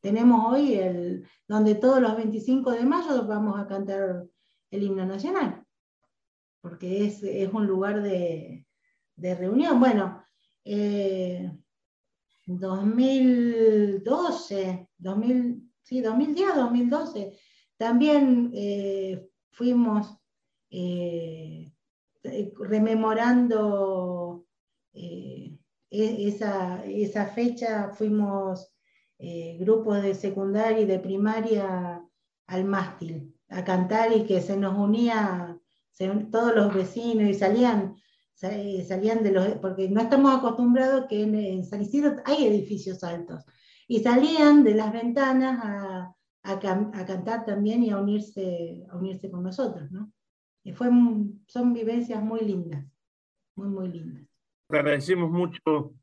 tenemos 0.00 0.52
hoy 0.52 0.74
el, 0.74 1.24
donde 1.46 1.76
todos 1.76 2.00
los 2.00 2.16
25 2.16 2.72
de 2.72 2.84
mayo 2.84 3.24
vamos 3.26 3.58
a 3.58 3.68
cantar 3.68 4.26
el 4.70 4.82
himno 4.82 5.06
nacional, 5.06 5.64
porque 6.60 7.06
es, 7.06 7.22
un 7.52 7.66
lugar 7.66 8.02
de, 8.02 8.66
reunión. 9.16 9.80
Bueno, 9.80 10.22
eh, 10.64 11.50
2012, 12.46 14.88
2000, 14.98 15.72
sí, 15.82 16.00
2010, 16.00 16.56
2012, 16.56 17.38
también 17.76 18.50
eh, 18.54 19.28
fuimos 19.50 20.16
eh, 20.70 21.72
rememorando 22.22 24.46
eh, 24.92 25.58
e, 25.90 26.28
esa, 26.28 26.84
esa, 26.84 27.26
fecha, 27.26 27.90
fuimos 27.90 28.68
grupos 29.58 30.02
de 30.02 30.14
secundaria 30.16 30.80
y 30.80 30.84
de 30.84 30.98
primaria 30.98 32.04
al 32.48 32.64
mástil 32.64 33.32
a 33.50 33.62
cantar 33.62 34.12
y 34.12 34.24
que 34.24 34.40
se 34.40 34.56
nos 34.56 34.76
unía 34.76 35.60
todos 36.32 36.56
los 36.56 36.74
vecinos 36.74 37.28
y 37.28 37.34
salían 37.34 38.01
salían 38.42 39.22
de 39.22 39.32
los, 39.32 39.48
porque 39.58 39.88
no 39.88 40.00
estamos 40.00 40.34
acostumbrados 40.34 41.06
que 41.08 41.22
en, 41.22 41.64
San 41.64 41.82
Isidro 41.82 42.16
hay 42.24 42.46
edificios 42.46 43.04
altos, 43.04 43.44
y 43.86 44.00
salían 44.00 44.64
de 44.64 44.74
las 44.74 44.92
ventanas 44.92 45.60
a, 45.62 46.14
a, 46.42 46.58
cantar 47.06 47.44
también 47.44 47.82
y 47.82 47.90
a 47.90 47.98
unirse, 47.98 48.84
a 48.90 48.96
unirse 48.96 49.30
con 49.30 49.42
nosotros, 49.42 49.90
¿no? 49.90 50.12
Y 50.64 50.72
fue, 50.72 50.88
son 51.46 51.72
vivencias 51.72 52.22
muy 52.22 52.40
lindas, 52.40 52.84
muy, 53.56 53.68
muy 53.68 53.88
lindas. 53.88 54.24
Te 54.68 54.78
agradecemos 54.78 55.30
mucho 55.30 55.94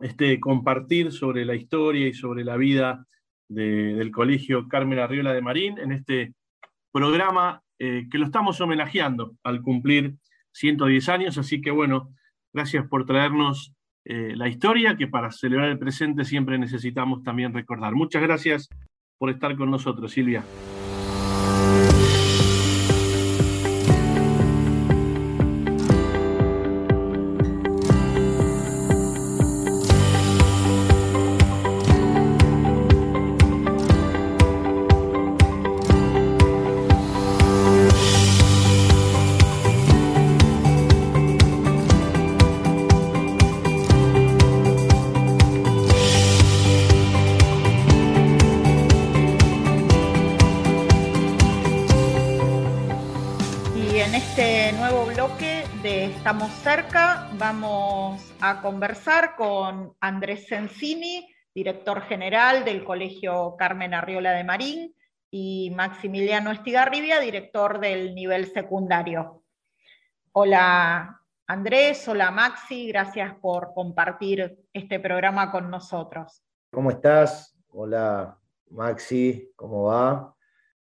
este, 0.00 0.40
compartir 0.40 1.12
sobre 1.12 1.44
la 1.44 1.54
historia 1.54 2.08
y 2.08 2.14
sobre 2.14 2.44
la 2.44 2.56
vida 2.56 3.06
del 3.48 4.10
Colegio 4.10 4.66
Carmen 4.68 4.98
Arriola 4.98 5.32
de 5.32 5.42
Marín 5.42 5.78
en 5.78 5.92
este 5.92 6.34
programa 6.90 7.62
eh, 7.78 8.06
que 8.10 8.18
lo 8.18 8.26
estamos 8.26 8.60
homenajeando 8.60 9.36
al 9.42 9.62
cumplir 9.62 10.16
110 10.52 11.08
años, 11.08 11.38
así 11.38 11.60
que 11.60 11.70
bueno, 11.70 12.14
gracias 12.52 12.86
por 12.88 13.06
traernos 13.06 13.74
eh, 14.04 14.34
la 14.36 14.48
historia 14.48 14.96
que 14.96 15.06
para 15.06 15.30
celebrar 15.30 15.68
el 15.68 15.78
presente 15.78 16.24
siempre 16.24 16.58
necesitamos 16.58 17.22
también 17.22 17.52
recordar. 17.52 17.94
Muchas 17.94 18.22
gracias 18.22 18.68
por 19.18 19.30
estar 19.30 19.56
con 19.56 19.70
nosotros, 19.70 20.10
Silvia. 20.12 20.44
Estamos 56.22 56.52
cerca, 56.52 57.28
vamos 57.36 58.32
a 58.40 58.62
conversar 58.62 59.34
con 59.34 59.96
Andrés 59.98 60.46
Sensini, 60.46 61.28
director 61.52 62.02
general 62.02 62.64
del 62.64 62.84
Colegio 62.84 63.56
Carmen 63.58 63.92
Arriola 63.92 64.30
de 64.30 64.44
Marín, 64.44 64.94
y 65.32 65.72
Maximiliano 65.74 66.52
Estigarribia, 66.52 67.18
director 67.18 67.80
del 67.80 68.14
nivel 68.14 68.46
secundario. 68.52 69.42
Hola 70.30 71.20
Andrés, 71.48 72.06
hola 72.06 72.30
Maxi, 72.30 72.86
gracias 72.86 73.34
por 73.40 73.74
compartir 73.74 74.64
este 74.72 75.00
programa 75.00 75.50
con 75.50 75.68
nosotros. 75.72 76.40
¿Cómo 76.70 76.92
estás? 76.92 77.52
Hola 77.70 78.38
Maxi, 78.70 79.50
¿cómo 79.56 79.86
va? 79.86 80.36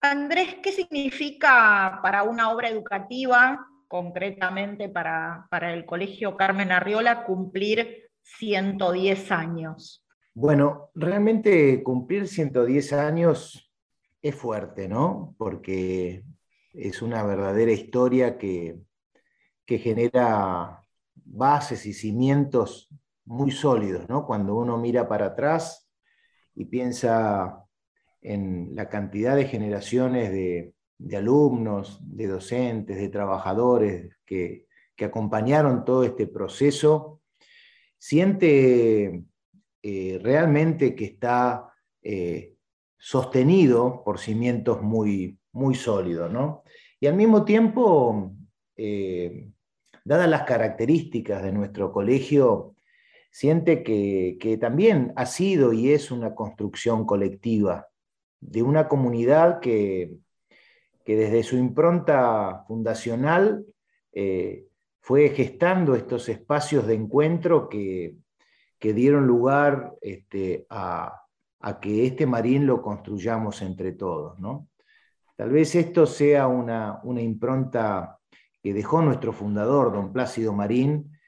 Andrés, 0.00 0.56
¿qué 0.60 0.72
significa 0.72 2.00
para 2.02 2.24
una 2.24 2.50
obra 2.50 2.68
educativa 2.68 3.68
concretamente 3.92 4.88
para, 4.88 5.46
el 5.70 5.84
Colegio 5.84 6.34
Carmen 6.34 6.72
Arriola 6.72 7.26
cumplir 7.26 8.08
110 8.22 9.30
años? 9.30 10.02
Bueno, 10.32 10.88
realmente 10.94 11.82
cumplir 11.82 12.26
110 12.26 12.94
años 12.94 13.70
es 14.22 14.34
fuerte, 14.34 14.88
¿no? 14.88 15.34
Porque 15.36 16.24
es 16.72 17.02
una 17.02 17.22
verdadera 17.22 17.70
historia 17.70 18.38
que, 18.38 18.78
que 19.66 19.78
genera 19.78 20.82
bases 21.14 21.84
y 21.84 21.92
cimientos 21.92 22.88
muy 23.26 23.50
sólidos, 23.50 24.08
¿no? 24.08 24.24
Cuando 24.24 24.54
uno 24.54 24.78
mira 24.78 25.06
para 25.06 25.26
atrás 25.26 25.86
y 26.54 26.64
piensa 26.64 27.62
en 28.22 28.74
la 28.74 28.88
cantidad 28.88 29.36
de 29.36 29.44
generaciones 29.44 30.32
de, 30.32 30.72
de 31.04 31.16
alumnos, 31.16 32.00
de 32.02 32.26
docentes, 32.26 32.96
de 32.96 33.08
trabajadores 33.08 34.16
que, 34.24 34.66
acompañaron 35.02 35.84
todo 35.84 36.04
este 36.04 36.28
proceso, 36.28 37.22
siente 37.98 39.24
eh, 39.82 40.20
realmente 40.22 40.94
que 40.94 41.06
está 41.06 41.74
eh, 42.00 42.54
sostenido 42.96 44.04
por 44.04 44.20
cimientos 44.20 44.80
muy, 44.80 45.40
muy 45.50 45.74
sólidos. 45.74 46.30
¿no? 46.30 46.62
Y 47.00 47.08
al 47.08 47.16
mismo 47.16 47.44
tiempo, 47.44 48.32
eh, 48.76 49.50
dadas 50.04 50.28
las 50.28 50.44
características 50.44 51.42
de 51.42 51.50
nuestro 51.50 51.90
colegio, 51.90 52.76
siente 53.32 53.82
que, 53.82 54.36
que 54.38 54.56
también 54.56 55.12
ha 55.16 55.26
sido 55.26 55.72
y 55.72 55.90
es 55.90 56.12
una 56.12 56.32
construcción 56.36 57.04
colectiva 57.04 57.88
de 58.38 58.62
una 58.62 58.86
comunidad 58.86 59.58
que 59.58 60.16
que 61.04 61.16
desde 61.16 61.42
su 61.42 61.56
impronta 61.56 62.64
fundacional 62.66 63.64
eh, 64.12 64.66
fue 65.00 65.30
gestando 65.30 65.94
estos 65.94 66.28
espacios 66.28 66.86
de 66.86 66.94
encuentro 66.94 67.68
que, 67.68 68.16
dieron 68.80 69.26
lugar 69.26 69.94
este, 70.00 70.66
a, 70.68 71.26
que 71.80 72.06
este 72.06 72.26
marín 72.26 72.66
lo 72.66 72.82
construyamos 72.82 73.62
entre 73.62 73.92
todos. 73.92 74.38
Tal 75.36 75.50
vez 75.50 75.74
esto 75.74 76.06
sea 76.06 76.46
una, 76.46 77.00
impronta 77.04 78.18
que 78.62 78.72
dejó 78.72 79.02
nuestro 79.02 79.32
fundador, 79.32 79.92
don 79.92 80.12
Plácido 80.12 80.52
Marín, 80.52 81.18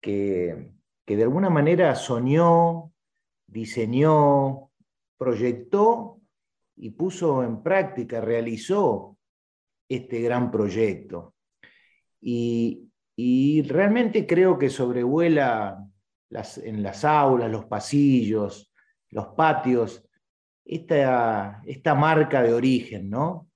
que, 0.00 0.72
que 1.04 1.16
de 1.16 1.22
alguna 1.22 1.50
manera 1.50 1.94
soñó, 1.94 2.92
diseñó, 3.46 4.70
proyectó 5.18 6.19
y 6.82 6.90
puso 6.90 7.44
en 7.44 7.62
práctica, 7.62 8.20
realizó 8.20 9.18
este 9.88 10.20
gran 10.22 10.50
proyecto. 10.50 11.34
Y, 12.20 12.86
realmente 13.68 14.26
creo 14.26 14.58
que 14.58 14.70
sobrevuela 14.70 15.86
en 16.30 16.82
las 16.82 17.04
aulas, 17.04 17.50
los 17.50 17.66
pasillos, 17.66 18.72
los 19.10 19.26
patios, 19.36 20.02
esta, 20.64 21.60
esta 21.66 21.94
marca 21.94 22.42
de 22.42 22.54
origen, 22.54 23.10
¿no? 23.10 23.50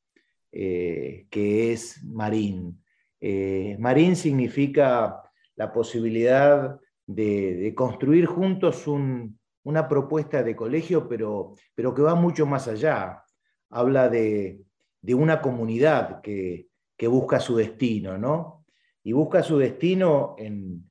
Eh, 0.52 1.26
que 1.30 1.72
es 1.72 2.04
Marín. 2.04 2.84
Eh, 3.20 3.76
Marín 3.78 4.16
significa 4.16 5.22
la 5.56 5.72
posibilidad 5.72 6.78
de, 7.06 7.72
construir 7.74 8.26
juntos 8.26 8.86
una 9.64 9.88
propuesta 9.88 10.42
de 10.42 10.54
colegio, 10.56 11.08
pero, 11.08 11.54
pero 11.74 11.92
que 11.94 12.02
va 12.02 12.14
mucho 12.14 12.46
más 12.46 12.68
allá. 12.68 13.22
Habla 13.70 14.08
de, 14.08 14.64
de 15.04 15.14
una 15.14 15.42
comunidad 15.42 16.22
que, 16.22 16.68
busca 17.06 17.38
su 17.38 17.56
destino, 17.56 18.16
¿no? 18.16 18.64
Y 19.02 19.12
busca 19.12 19.42
su 19.42 19.58
destino 19.58 20.34
en, 20.38 20.90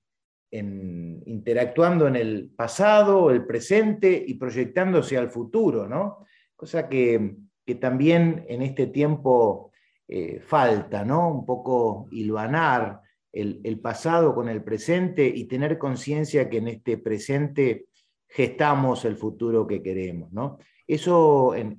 interactuando 1.25 2.07
en 2.07 2.15
el 2.15 2.51
pasado, 2.55 3.31
el 3.31 3.43
presente 3.47 4.23
y 4.27 4.36
proyectándose 4.36 5.17
al 5.17 5.31
futuro, 5.31 5.88
¿no? 5.89 6.19
Cosa 6.55 6.88
que, 6.88 7.38
también 7.81 8.45
en 8.47 8.62
este 8.62 8.88
tiempo 8.88 9.71
eh, 10.07 10.39
falta, 10.39 11.03
¿no? 11.03 11.29
Un 11.29 11.45
poco 11.47 12.07
hilvanar 12.12 13.01
el, 13.31 13.79
pasado 13.79 14.36
con 14.36 14.47
el 14.47 14.63
presente 14.63 15.25
y 15.25 15.45
tener 15.45 15.79
conciencia 15.79 16.47
que 16.47 16.57
en 16.57 16.67
este 16.67 16.99
presente 16.99 17.88
gestamos 18.34 19.06
el 19.06 19.15
futuro 19.15 19.67
que 19.67 19.84
queremos, 19.84 20.32
¿no? 20.34 20.58
Eso 20.88 21.54
en, 21.54 21.78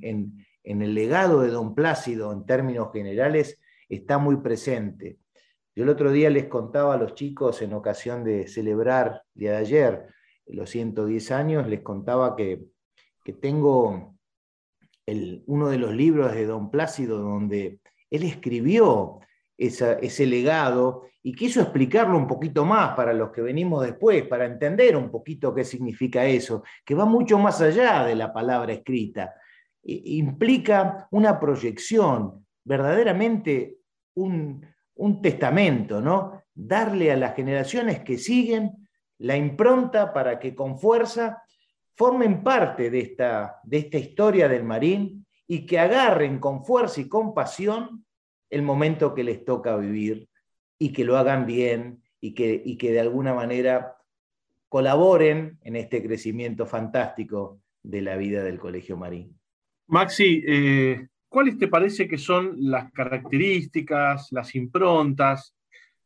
el 0.62 0.94
legado 0.94 1.42
de 1.42 1.50
don 1.50 1.74
Plácido, 1.74 2.32
en 2.32 2.46
términos 2.46 2.90
generales, 2.92 3.60
está 3.88 4.18
muy 4.18 4.36
presente. 4.36 5.18
Yo 5.74 5.82
el 5.82 5.90
otro 5.90 6.12
día 6.12 6.30
les 6.30 6.46
contaba 6.46 6.94
a 6.94 6.96
los 6.96 7.14
chicos 7.14 7.60
en 7.60 7.72
ocasión 7.72 8.22
de 8.22 8.46
celebrar 8.46 9.22
el 9.34 9.40
día 9.40 9.50
de 9.52 9.56
ayer 9.56 10.06
los 10.46 10.70
110 10.70 11.30
años, 11.32 11.66
les 11.66 11.80
contaba 11.80 12.36
que, 12.36 12.62
tengo 13.40 14.14
uno 15.46 15.68
de 15.70 15.78
los 15.78 15.94
libros 15.94 16.32
de 16.34 16.46
Don 16.46 16.70
Plácido 16.70 17.18
donde 17.18 17.80
él 18.10 18.22
escribió 18.22 19.20
ese 19.56 20.26
legado 20.26 21.04
y 21.22 21.34
quiso 21.34 21.62
explicarlo 21.62 22.18
un 22.18 22.26
poquito 22.26 22.64
más 22.64 22.94
para 22.94 23.12
los 23.14 23.30
que 23.30 23.40
venimos 23.40 23.82
después, 23.82 24.26
para 24.26 24.44
entender 24.44 24.96
un 24.96 25.10
poquito 25.10 25.54
qué 25.54 25.64
significa 25.64 26.24
eso, 26.26 26.62
que 26.84 26.94
va 26.94 27.06
mucho 27.06 27.38
más 27.38 27.60
allá 27.60 28.04
de 28.04 28.14
la 28.14 28.32
palabra 28.32 28.72
escrita. 28.74 29.34
implica 29.82 31.08
una 31.10 31.38
proyección, 31.38 32.46
verdaderamente 32.64 33.78
un, 34.14 34.66
un 34.96 35.22
testamento, 35.22 36.00
¿no? 36.00 36.42
Darle 36.54 37.10
a 37.10 37.16
las 37.16 37.34
generaciones 37.34 38.00
que 38.00 38.18
siguen 38.18 38.88
la 39.18 39.36
impronta 39.36 40.12
para 40.12 40.38
que 40.38 40.54
con 40.54 40.78
fuerza 40.78 41.42
formen 41.96 42.42
parte 42.42 42.90
de 42.90 43.00
esta, 43.00 43.60
de 43.62 43.78
esta 43.78 43.98
historia 43.98 44.48
del 44.48 44.64
marín 44.64 45.26
y 45.46 45.64
que 45.66 45.78
agarren 45.78 46.38
con 46.38 46.64
fuerza 46.64 47.00
y 47.00 47.08
con 47.08 47.34
pasión 47.34 48.04
el 48.54 48.62
momento 48.62 49.14
que 49.14 49.24
les 49.24 49.44
toca 49.44 49.76
vivir 49.76 50.28
y 50.78 50.92
que 50.92 51.04
lo 51.04 51.16
hagan 51.16 51.44
bien 51.44 52.02
y 52.20 52.34
que, 52.34 52.62
y 52.64 52.76
que 52.76 52.92
de 52.92 53.00
alguna 53.00 53.34
manera 53.34 53.96
colaboren 54.68 55.58
en 55.62 55.74
este 55.76 56.00
crecimiento 56.02 56.64
fantástico 56.64 57.60
de 57.82 58.00
la 58.00 58.16
vida 58.16 58.44
del 58.44 58.58
Colegio 58.58 58.96
Marín. 58.96 59.36
Maxi, 59.88 60.44
eh, 60.46 61.08
¿cuáles 61.28 61.58
te 61.58 61.66
parece 61.66 62.06
que 62.06 62.16
son 62.16 62.54
las 62.58 62.92
características, 62.92 64.28
las 64.30 64.54
improntas, 64.54 65.54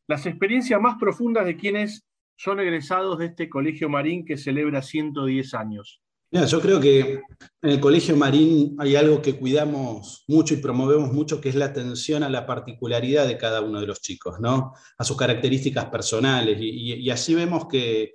las 0.07 0.25
experiencias 0.25 0.81
más 0.81 0.97
profundas 0.99 1.45
de 1.45 1.57
quienes 1.57 2.07
son 2.35 2.61
egresados 2.61 3.19
de 3.19 3.27
este 3.27 3.49
Colegio 3.51 3.91
Marín 3.91 4.25
que 4.25 4.39
celebra 4.39 4.81
110 4.81 5.53
años? 5.53 6.03
Yo 6.31 6.61
creo 6.61 6.81
que 6.81 7.23
en 7.63 7.71
el 7.71 7.81
Colegio 7.81 8.17
Marín 8.17 8.77
hay 8.79 8.97
algo 8.97 9.23
que 9.23 9.39
cuidamos 9.39 10.25
mucho 10.29 10.55
y 10.55 10.59
promovemos 10.59 11.13
mucho, 11.13 11.41
que 11.41 11.49
es 11.49 11.55
la 11.55 11.67
atención 11.67 12.23
a 12.23 12.29
la 12.29 12.47
particularidad 12.47 13.27
de 13.27 13.39
cada 13.39 13.61
uno 13.61 13.81
de 13.81 13.87
los 13.87 14.01
chicos, 14.01 14.39
¿no? 14.41 14.75
a 14.99 15.05
sus 15.05 15.17
características 15.17 15.87
personales. 15.87 16.59
Y, 16.61 17.09
así 17.11 17.35
vemos 17.35 17.67
que 17.67 18.15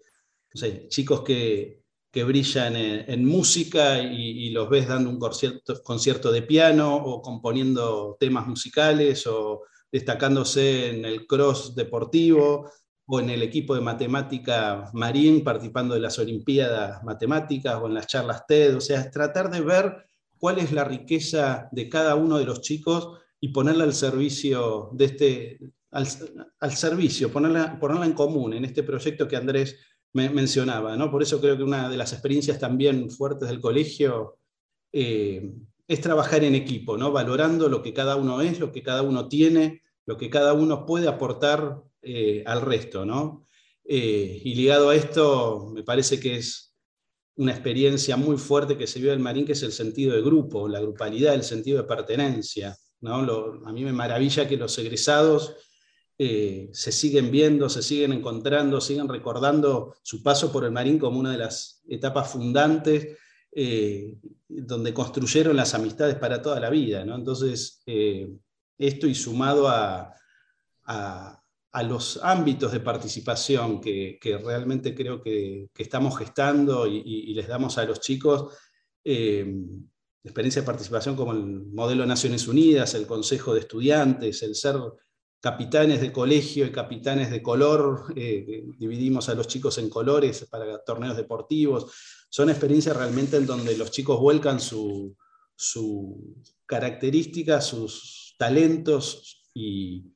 chicos 0.89 1.23
que, 1.23 1.84
que 2.13 2.23
brillan 2.23 2.76
en, 2.76 3.26
música 3.26 3.99
y, 3.99 4.52
los 4.52 4.69
ves 4.69 4.88
dando 4.88 5.10
un 5.10 5.19
concierto, 5.19 6.32
de 6.32 6.43
piano 6.43 6.95
o 6.95 7.23
componiendo 7.23 8.15
temas 8.19 8.45
musicales 8.45 9.26
o 9.26 9.63
destacándose 9.91 10.89
en 10.89 11.06
el 11.06 11.26
cross 11.26 11.76
deportivo 11.76 12.69
o 13.06 13.20
en 13.20 13.30
el 13.30 13.42
equipo 13.44 13.76
de 13.76 13.82
matemática 13.82 14.89
marín 14.94 15.44
participando 15.44 15.94
de 15.94 16.00
las 16.00 16.18
Olimpiadas 16.20 17.04
Matemáticas 17.04 17.76
o 17.82 17.88
en 17.88 17.94
las 17.96 18.08
charlas 18.08 18.46
TED. 18.48 18.78
O 18.78 18.82
sea, 18.82 19.10
tratar 19.12 19.52
de 19.52 19.62
ver 19.62 20.06
cuál 20.38 20.60
es 20.60 20.72
la 20.72 20.84
riqueza 20.84 21.68
de 21.72 21.89
cada 21.89 22.16
uno 22.16 22.38
de 22.38 22.46
los 22.46 22.62
chicos 22.62 23.20
y 23.39 23.50
ponerla 23.50 23.84
al 23.84 23.94
servicio 23.94 24.89
de 24.94 25.06
este, 25.06 25.60
al, 25.92 26.72
servicio, 26.72 27.32
ponerla, 27.32 27.80
ponerla 27.80 28.06
en 28.06 28.13
común 28.13 28.54
en 28.54 28.66
este 28.66 28.84
proyecto 28.84 29.28
que 29.28 29.36
Andrés 29.36 29.78
mencionaba. 30.13 30.96
¿no? 30.96 31.12
Por 31.12 31.24
eso 31.24 31.39
creo 31.42 31.58
que 31.58 31.63
una 31.63 31.89
de 31.89 31.98
las 31.98 32.13
experiencias 32.13 32.60
también 32.60 33.10
fuertes 33.10 33.50
del 33.50 33.60
colegio 33.60 34.38
eh, 34.92 35.54
es 35.88 36.02
trabajar 36.02 36.44
en 36.44 36.56
equipo, 36.56 36.98
¿no? 36.98 37.12
valorando 37.12 37.68
lo 37.68 37.82
que 37.82 37.94
cada 37.94 38.16
uno 38.16 38.42
es, 38.42 38.60
lo 38.60 38.72
que 38.72 38.84
cada 38.84 39.02
uno 39.02 39.28
tiene, 39.28 39.82
lo 40.06 40.18
que 40.18 40.30
cada 40.30 40.54
uno 40.54 40.86
puede 40.86 41.08
aportar 41.08 41.84
eh, 42.04 42.44
al 42.46 42.62
resto. 42.62 43.06
¿no? 43.06 43.46
Eh, 43.84 44.42
y 44.44 44.56
ligado 44.56 44.89
a 44.89 44.96
esto, 44.96 45.70
me 45.74 45.84
parece 45.84 46.20
que 46.20 46.38
es 46.38 46.76
una 47.36 47.52
experiencia 47.52 48.16
muy 48.18 48.38
fuerte 48.38 48.78
que 48.78 48.88
se 48.88 49.00
vio 49.00 49.12
en 49.12 49.18
el 49.18 49.24
Marín, 49.24 49.46
que 49.46 49.54
es 49.54 49.63
el 49.63 49.72
sentido 49.72 50.13
de 50.13 50.22
grupo, 50.22 50.68
la 50.68 50.80
grupalidad, 50.80 51.34
el 51.34 51.44
sentido 51.44 51.82
de 51.82 51.88
pertenencia. 51.88 52.78
¿no? 53.02 53.16
a 53.66 53.74
mí 53.74 53.84
me 53.84 53.92
maravilla 53.92 54.48
que 54.48 54.56
los 54.56 54.78
egresados 54.78 55.56
eh, 56.18 56.70
se 56.72 56.92
siguen 56.92 57.32
viendo, 57.32 57.68
se 57.68 57.82
siguen 57.82 58.13
encontrando, 58.13 58.80
siguen 58.80 59.10
recordando 59.10 59.96
su 60.04 60.24
paso 60.24 60.52
por 60.52 60.63
el 60.63 60.72
Marín 60.72 61.00
como 61.00 61.20
una 61.20 61.32
de 61.32 61.39
las 61.39 61.82
etapas 61.89 62.32
fundantes, 62.32 63.18
donde 64.48 64.94
construyeron 64.94 65.56
las 65.56 65.74
amistades 65.74 66.16
para 66.16 66.42
toda 66.42 66.60
la 66.60 66.70
vida. 66.70 67.02
Entonces, 67.02 67.82
eh, 67.86 68.30
esto 68.78 69.08
y 69.08 69.16
sumado 69.16 69.68
a, 69.68 70.10
los 71.81 72.19
ámbitos 72.21 72.71
de 72.71 72.79
participación 72.79 73.81
que, 73.81 74.19
realmente 74.43 74.93
creo 74.93 75.21
que, 75.21 75.69
estamos 75.75 76.15
gestando 76.17 76.86
y, 76.86 77.33
les 77.33 77.47
damos 77.47 77.79
a 77.79 77.86
los 77.86 77.99
chicos, 77.99 78.55
experiencia 79.03 80.62
de 80.62 80.65
participación 80.65 81.15
como 81.15 81.31
el 81.31 81.65
modelo 81.65 82.05
Naciones 82.05 82.47
Unidas, 82.47 82.93
el 82.93 83.07
Consejo 83.07 83.53
de 83.55 83.62
Estudiantes, 83.62 84.43
el 84.43 84.53
ser 84.53 84.75
capitanes 85.41 85.99
de 85.99 86.13
colegio 86.13 86.65
y 86.65 86.71
capitanes 86.71 87.29
de 87.29 87.43
color, 87.43 88.13
eh, 88.15 88.63
dividimos 88.77 89.27
a 89.27 89.33
los 89.33 89.47
chicos 89.47 89.77
en 89.77 89.89
colores 89.89 90.47
para 90.49 90.81
torneos 90.86 91.17
deportivos. 91.17 91.91
Son 92.29 92.49
experiencias 92.49 92.95
realmente 92.95 93.36
en 93.36 93.45
donde 93.45 93.75
los 93.77 93.91
chicos 93.91 94.19
vuelcan 94.19 94.62
sus 94.62 95.12
su 95.55 96.36
características, 96.65 97.67
sus 97.67 98.36
talentos 98.38 99.49
y, 99.53 100.12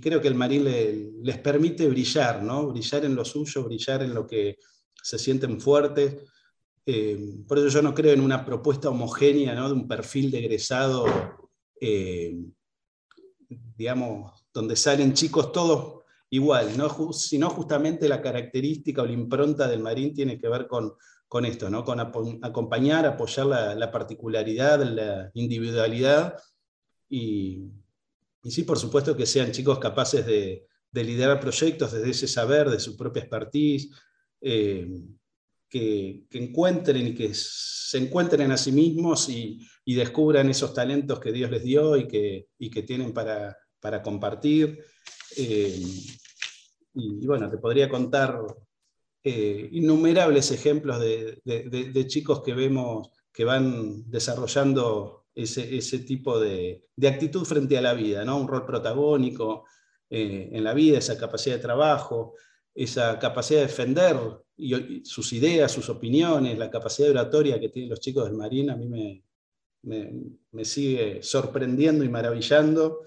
creo 0.00 0.20
que 0.20 0.28
el 0.28 0.34
marín 0.34 0.64
les 0.64 1.38
permite 1.38 1.88
brillar, 1.88 2.42
¿no? 2.42 2.68
brillar 2.68 3.04
en 3.04 3.14
lo 3.14 3.24
suyo, 3.24 3.64
brillar 3.64 4.02
en 4.02 4.14
lo 4.14 4.26
que 4.26 4.58
se 5.02 5.18
sienten 5.18 5.60
fuertes. 5.60 6.16
Eh, 6.86 7.42
por 7.46 7.58
eso 7.58 7.68
yo 7.68 7.82
no 7.82 7.94
creo 7.94 8.12
en 8.12 8.20
una 8.20 8.44
propuesta 8.44 8.90
homogénea 8.90 9.54
¿no? 9.54 9.68
de 9.68 9.74
un 9.74 9.88
perfil 9.88 10.30
de 10.30 10.38
egresado. 10.38 11.06
Eh, 11.80 12.36
digamos, 13.76 14.46
donde 14.52 14.76
salen 14.76 15.14
chicos 15.14 15.52
todos 15.52 16.02
igual, 16.30 16.76
¿no? 16.76 17.12
sino 17.12 17.50
justamente 17.50 18.08
la 18.08 18.22
característica 18.22 19.02
o 19.02 19.06
la 19.06 19.12
impronta 19.12 19.68
del 19.68 19.80
marín 19.80 20.14
tiene 20.14 20.38
que 20.38 20.48
ver 20.48 20.66
con, 20.66 20.94
con 21.28 21.44
esto, 21.44 21.70
¿no? 21.70 21.84
con 21.84 22.00
acompañar, 22.00 23.06
apoyar 23.06 23.46
la, 23.46 23.90
particularidad, 23.90 24.82
la 24.82 25.30
individualidad 25.34 26.36
y, 27.08 27.70
y, 28.44 28.50
sí, 28.50 28.62
por 28.62 28.78
supuesto, 28.78 29.16
que 29.16 29.24
sean 29.24 29.52
chicos 29.52 29.78
capaces 29.78 30.24
de, 30.26 30.66
liderar 30.92 31.40
proyectos 31.40 31.92
desde 31.92 32.10
ese 32.10 32.28
saber, 32.28 32.70
de 32.70 32.78
su 32.78 32.96
propia 32.96 33.22
expertise, 33.22 33.90
eh, 34.40 34.86
que, 35.68 36.26
encuentren 36.30 37.08
y 37.08 37.14
que 37.14 37.32
se 37.34 37.98
encuentren 37.98 38.52
a 38.52 38.56
sí 38.56 38.70
mismos 38.70 39.28
y, 39.28 39.58
descubran 39.86 40.48
esos 40.48 40.72
talentos 40.72 41.18
que 41.18 41.32
Dios 41.32 41.50
les 41.50 41.64
dio 41.64 41.96
y 41.96 42.06
que, 42.06 42.82
tienen 42.86 43.12
para, 43.12 43.56
compartir. 44.02 44.84
Eh, 45.36 45.82
y, 46.94 47.26
bueno, 47.26 47.50
te 47.50 47.58
podría 47.58 47.88
contar 47.88 48.38
eh, 49.24 49.68
innumerables 49.72 50.50
ejemplos 50.50 51.00
de, 51.00 52.04
chicos 52.06 52.42
que 52.42 52.52
vemos 52.52 53.08
que 53.32 53.44
van 53.44 54.08
desarrollando 54.08 55.23
ese, 55.34 55.76
ese 55.76 56.00
tipo 56.00 56.38
de, 56.38 56.84
actitud 57.06 57.44
frente 57.44 57.76
a 57.78 57.82
la 57.82 57.94
vida, 57.94 58.24
¿no? 58.24 58.38
un 58.38 58.48
rol 58.48 58.64
protagónico 58.64 59.64
eh, 60.10 60.50
en 60.52 60.64
la 60.64 60.74
vida, 60.74 60.98
esa 60.98 61.18
capacidad 61.18 61.56
de 61.56 61.62
trabajo, 61.62 62.34
esa 62.74 63.18
capacidad 63.18 63.60
de 63.60 63.66
defender 63.66 64.16
sus 65.04 65.32
ideas, 65.32 65.72
sus 65.72 65.88
opiniones, 65.88 66.58
la 66.58 66.70
capacidad 66.70 67.10
oratoria 67.10 67.58
que 67.58 67.68
tienen 67.68 67.90
los 67.90 68.00
chicos 68.00 68.24
del 68.24 68.34
Marín, 68.34 68.70
a 68.70 68.76
mí 68.76 68.88
me, 68.88 69.22
me 70.52 70.64
sigue 70.64 71.22
sorprendiendo 71.22 72.04
y 72.04 72.08
maravillando 72.08 73.00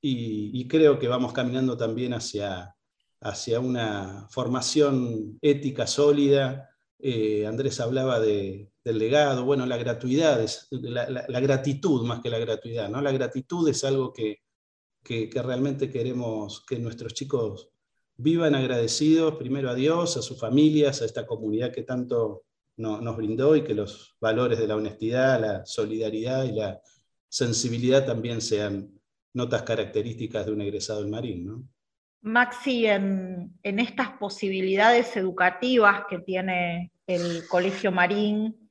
y, 0.00 0.68
creo 0.68 0.98
que 0.98 1.08
vamos 1.08 1.32
caminando 1.32 1.76
también 1.76 2.14
hacia, 2.14 2.74
hacia 3.20 3.60
una 3.60 4.28
formación 4.30 5.38
ética 5.42 5.86
sólida. 5.86 6.70
Eh, 7.00 7.46
Andrés 7.46 7.80
hablaba 7.80 8.20
de, 8.20 8.70
del 8.88 8.98
legado, 8.98 9.44
bueno, 9.44 9.66
la 9.66 9.76
gratuidad, 9.76 10.40
la, 10.70 11.40
gratitud 11.40 12.06
más 12.06 12.20
que 12.20 12.30
la 12.30 12.38
gratuidad, 12.38 12.88
¿no? 12.88 13.02
La 13.02 13.12
gratitud 13.12 13.68
es 13.68 13.84
algo 13.84 14.14
que, 14.14 14.38
que, 15.04 15.30
realmente 15.42 15.90
queremos 15.90 16.64
que 16.66 16.78
nuestros 16.78 17.12
chicos 17.12 17.68
vivan 18.16 18.54
agradecidos 18.54 19.34
primero 19.34 19.68
a 19.68 19.74
Dios, 19.74 20.16
a 20.16 20.22
sus 20.22 20.40
familias, 20.40 21.02
a 21.02 21.04
esta 21.04 21.26
comunidad 21.26 21.70
que 21.70 21.82
tanto 21.82 22.44
nos 22.78 23.16
brindó 23.16 23.56
y 23.56 23.62
que 23.62 23.74
los 23.74 24.16
valores 24.20 24.58
de 24.58 24.68
la 24.68 24.76
honestidad, 24.76 25.38
la 25.38 25.66
solidaridad 25.66 26.44
y 26.44 26.52
la 26.52 26.80
sensibilidad 27.28 28.06
también 28.06 28.40
sean 28.40 28.98
notas 29.34 29.64
características 29.64 30.46
de 30.46 30.52
un 30.52 30.62
egresado 30.62 31.00
del 31.00 31.10
Marín. 31.10 31.44
¿no? 31.44 31.68
Maxi, 32.22 32.86
en, 32.86 33.52
estas 33.62 34.12
posibilidades 34.12 35.14
educativas 35.16 36.04
que 36.08 36.20
tiene 36.20 36.92
el 37.06 37.46
Colegio 37.48 37.92
Marín, 37.92 38.67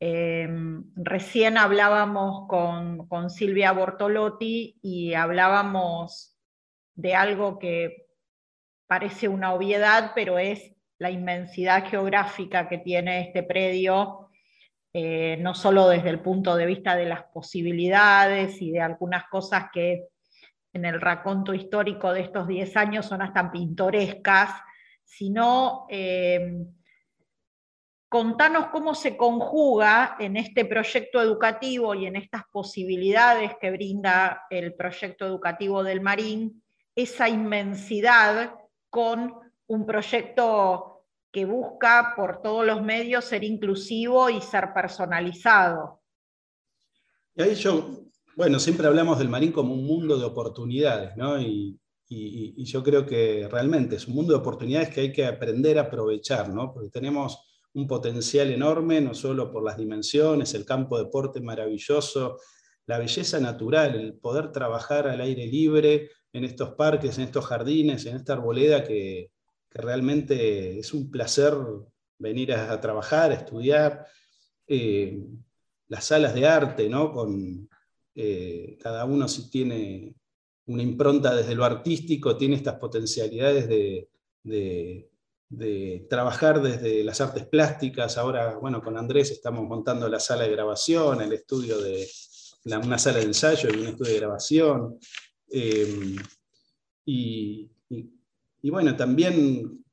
em, 0.00 0.84
recién 0.96 1.58
hablábamos 1.58 2.48
con, 2.48 3.30
Silvia 3.30 3.72
Bortolotti 3.72 4.78
y 4.82 5.14
hablábamos 5.14 6.36
de 6.94 7.14
algo 7.14 7.58
que 7.58 8.06
parece 8.86 9.28
una 9.28 9.52
obviedad, 9.52 10.12
pero 10.14 10.38
es 10.38 10.72
la 10.98 11.10
inmensidad 11.10 11.86
geográfica 11.88 12.68
que 12.68 12.78
tiene 12.78 13.20
este 13.20 13.42
predio, 13.42 14.30
eh, 14.92 15.36
no 15.40 15.54
solo 15.54 15.88
desde 15.88 16.10
el 16.10 16.20
punto 16.20 16.56
de 16.56 16.66
vista 16.66 16.96
de 16.96 17.04
las 17.04 17.24
posibilidades 17.24 18.60
y 18.62 18.72
de 18.72 18.80
algunas 18.80 19.24
cosas 19.28 19.66
que 19.72 20.08
en 20.72 20.84
el 20.84 21.00
raconto 21.00 21.54
histórico 21.54 22.12
de 22.12 22.22
estos 22.22 22.46
10 22.46 22.76
años 22.76 23.06
son 23.06 23.22
hasta 23.22 23.50
pintorescas, 23.50 24.50
sino 25.04 25.86
eh, 25.88 26.64
contanos 28.08 28.68
cómo 28.68 28.94
se 28.94 29.16
conjuga 29.16 30.16
en 30.18 30.36
este 30.36 30.64
proyecto 30.64 31.20
educativo 31.20 31.94
y 31.94 32.06
en 32.06 32.16
estas 32.16 32.42
posibilidades 32.50 33.52
que 33.60 33.70
brinda 33.70 34.46
el 34.50 34.74
proyecto 34.74 35.26
educativo 35.26 35.82
del 35.82 36.00
Marín, 36.00 36.62
esa 36.94 37.28
inmensidad 37.28 38.54
con 38.90 39.34
un 39.66 39.86
proyecto 39.86 41.04
que 41.30 41.44
busca 41.44 42.14
por 42.16 42.40
todos 42.42 42.66
los 42.66 42.82
medios 42.82 43.24
ser 43.24 43.44
inclusivo 43.44 44.30
y 44.30 44.40
ser 44.40 44.72
personalizado. 44.72 46.00
Y 47.36 47.54
bueno, 48.34 48.58
siempre 48.58 48.86
hablamos 48.86 49.18
del 49.18 49.28
marín 49.28 49.52
como 49.52 49.74
un 49.74 49.84
mundo 49.84 50.18
de 50.18 50.24
oportunidades, 50.24 51.16
¿no? 51.16 51.40
Y, 51.40 51.78
yo 52.10 52.82
creo 52.82 53.04
que 53.04 53.46
realmente 53.50 53.96
es 53.96 54.08
un 54.08 54.14
mundo 54.14 54.32
de 54.32 54.38
oportunidades 54.38 54.88
que 54.88 55.00
hay 55.02 55.12
que 55.12 55.26
aprender 55.26 55.78
a 55.78 55.82
aprovechar, 55.82 56.48
¿no? 56.48 56.72
Porque 56.72 56.88
tenemos 56.88 57.47
un 57.78 57.86
potencial 57.86 58.50
enorme, 58.50 59.00
no 59.00 59.14
solo 59.14 59.50
por 59.50 59.64
las 59.64 59.76
dimensiones, 59.76 60.54
el 60.54 60.64
campo 60.64 60.98
de 60.98 61.04
deporte 61.04 61.40
maravilloso, 61.40 62.38
la 62.86 62.98
belleza 62.98 63.38
natural, 63.40 63.94
el 63.94 64.14
poder 64.14 64.50
trabajar 64.50 65.08
al 65.08 65.20
aire 65.20 65.46
libre 65.46 66.10
en 66.32 66.44
estos 66.44 66.74
parques, 66.74 67.18
en 67.18 67.24
estos 67.24 67.46
jardines, 67.46 68.04
en 68.06 68.16
esta 68.16 68.34
arboleda 68.34 68.84
que, 68.84 69.30
realmente 69.70 70.78
es 70.78 70.94
un 70.94 71.10
placer 71.10 71.54
venir 72.18 72.54
a, 72.54 72.80
trabajar, 72.80 73.30
a 73.30 73.34
estudiar. 73.34 74.06
Eh, 74.66 75.22
las 75.88 76.06
salas 76.06 76.34
de 76.34 76.46
arte, 76.46 76.88
¿no? 76.88 77.12
Con, 77.12 77.68
eh, 78.14 78.76
cada 78.80 79.04
uno 79.04 79.26
tiene 79.50 80.14
una 80.66 80.82
impronta 80.82 81.34
desde 81.34 81.54
lo 81.54 81.64
artístico, 81.64 82.36
tiene 82.36 82.56
estas 82.56 82.76
potencialidades 82.76 83.68
de, 83.68 84.08
de, 84.42 85.10
trabajar 86.08 86.60
desde 86.60 87.02
las 87.04 87.20
artes 87.20 87.46
plásticas. 87.46 88.18
Ahora, 88.18 88.56
bueno, 88.56 88.82
con 88.82 88.98
Andrés 88.98 89.30
estamos 89.30 89.66
montando 89.66 90.08
la 90.08 90.20
sala 90.20 90.44
de 90.44 90.52
grabación, 90.52 91.22
el 91.22 91.32
estudio 91.32 91.78
de 91.78 92.06
una 92.64 92.98
sala 92.98 93.18
de 93.18 93.24
ensayo 93.24 93.70
y 93.70 93.80
un 93.80 93.86
estudio 93.86 94.12
de 94.12 94.18
grabación. 94.18 94.98
Eh, 95.50 96.16
y, 97.06 97.70
bueno, 98.62 98.94
también 98.96 99.84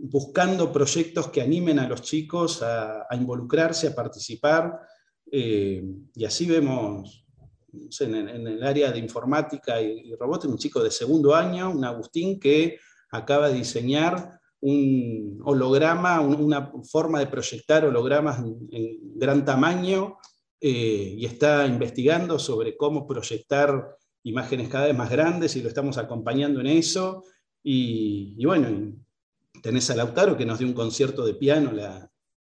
buscando 0.00 0.70
proyectos 0.70 1.28
que 1.28 1.40
animen 1.40 1.78
a 1.78 1.88
los 1.88 2.02
chicos 2.02 2.62
a, 2.62 3.06
involucrarse, 3.12 3.88
a 3.88 3.94
participar. 3.94 4.78
Eh, 5.30 5.82
y 6.14 6.24
así 6.24 6.46
vemos 6.46 7.26
en, 8.00 8.14
el 8.14 8.62
área 8.62 8.92
de 8.92 8.98
informática 8.98 9.80
y, 9.80 10.14
robótica 10.14 10.52
un 10.52 10.58
chico 10.58 10.82
de 10.82 10.90
segundo 10.90 11.34
año, 11.34 11.70
un 11.70 11.84
Agustín, 11.84 12.38
que 12.38 12.78
acaba 13.10 13.48
de 13.48 13.54
diseñar 13.54 14.37
un 14.60 15.40
holograma, 15.44 16.20
una 16.20 16.72
forma 16.90 17.20
de 17.20 17.26
proyectar 17.26 17.84
hologramas 17.84 18.40
en, 18.40 18.98
gran 19.14 19.44
tamaño 19.44 20.18
eh, 20.60 21.14
y 21.16 21.24
está 21.24 21.66
investigando 21.66 22.38
sobre 22.38 22.76
cómo 22.76 23.06
proyectar 23.06 23.96
imágenes 24.22 24.68
cada 24.68 24.86
vez 24.86 24.96
más 24.96 25.10
grandes 25.10 25.56
y 25.56 25.62
lo 25.62 25.68
estamos 25.68 25.98
acompañando 25.98 26.60
en 26.60 26.66
eso. 26.68 27.24
Y, 27.62 28.44
bueno, 28.44 28.94
tenés 29.62 29.90
a 29.90 29.96
Lautaro 29.96 30.36
que 30.36 30.46
nos 30.46 30.58
dio 30.58 30.68
un 30.68 30.74
concierto 30.74 31.24
de 31.24 31.34
piano 31.34 31.72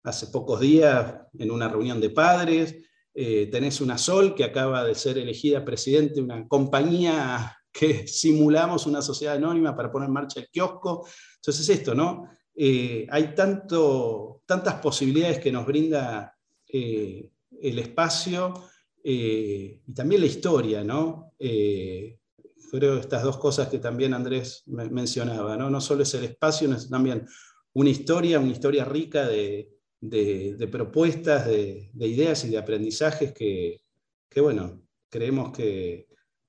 hace 0.03 0.27
pocos 0.29 0.61
días 0.61 1.15
en 1.39 1.51
una 1.51 1.69
reunión 1.69 2.01
de 2.01 2.11
padres. 2.11 2.77
Eh, 3.15 3.49
tenés 3.51 3.81
una 3.81 3.99
Sol 3.99 4.35
que 4.35 4.45
acaba 4.45 4.85
de 4.85 4.95
ser 4.95 5.19
elegida 5.19 5.65
presidente 5.65 6.17
de 6.17 6.23
una 6.23 6.47
compañía 6.47 7.57
que 7.79 8.07
simulamos 8.07 8.87
una 8.87 9.03
sociedad 9.03 9.37
anónima 9.37 9.77
para 9.77 9.91
poner 9.91 10.09
en 10.09 10.15
marcha 10.15 10.41
el 10.41 10.49
kiosco. 10.49 11.07
Entonces 11.37 11.69
es 11.69 11.79
esto, 11.79 11.95
¿no? 11.95 12.29
Eh, 12.55 13.07
hay 13.11 13.35
tanto, 13.35 14.43
tantas 14.47 14.75
posibilidades 14.75 15.41
que 15.41 15.53
nos 15.53 15.67
brinda 15.67 16.35
eh, 16.69 17.31
el 17.61 17.79
espacio 17.79 18.55
y 19.09 19.93
también 19.95 20.23
la 20.23 20.27
historia, 20.27 20.83
¿no? 20.83 21.33
eh, 21.39 22.19
creo 22.71 22.99
estas 22.99 23.23
dos 23.23 23.39
cosas 23.39 23.69
que 23.69 23.79
también 23.79 24.15
Andrés 24.15 24.65
mencionaba, 24.67 25.57
¿no? 25.57 25.71
no 25.71 25.81
solo 25.81 26.03
es 26.03 26.13
el 26.15 26.25
espacio, 26.25 26.67
sino 26.67 26.89
también 26.89 27.27
una 27.75 27.91
historia, 27.91 28.41
una 28.41 28.53
historia 28.53 28.85
rica 28.85 29.27
de, 29.29 29.71
propuestas, 30.71 31.47
de, 31.47 31.91
ideas 31.95 32.45
y 32.45 32.51
de 32.51 32.59
aprendizajes 32.59 33.33
que, 33.33 33.81
bueno, 34.41 34.83
creemos 35.09 35.53
que, 35.53 36.09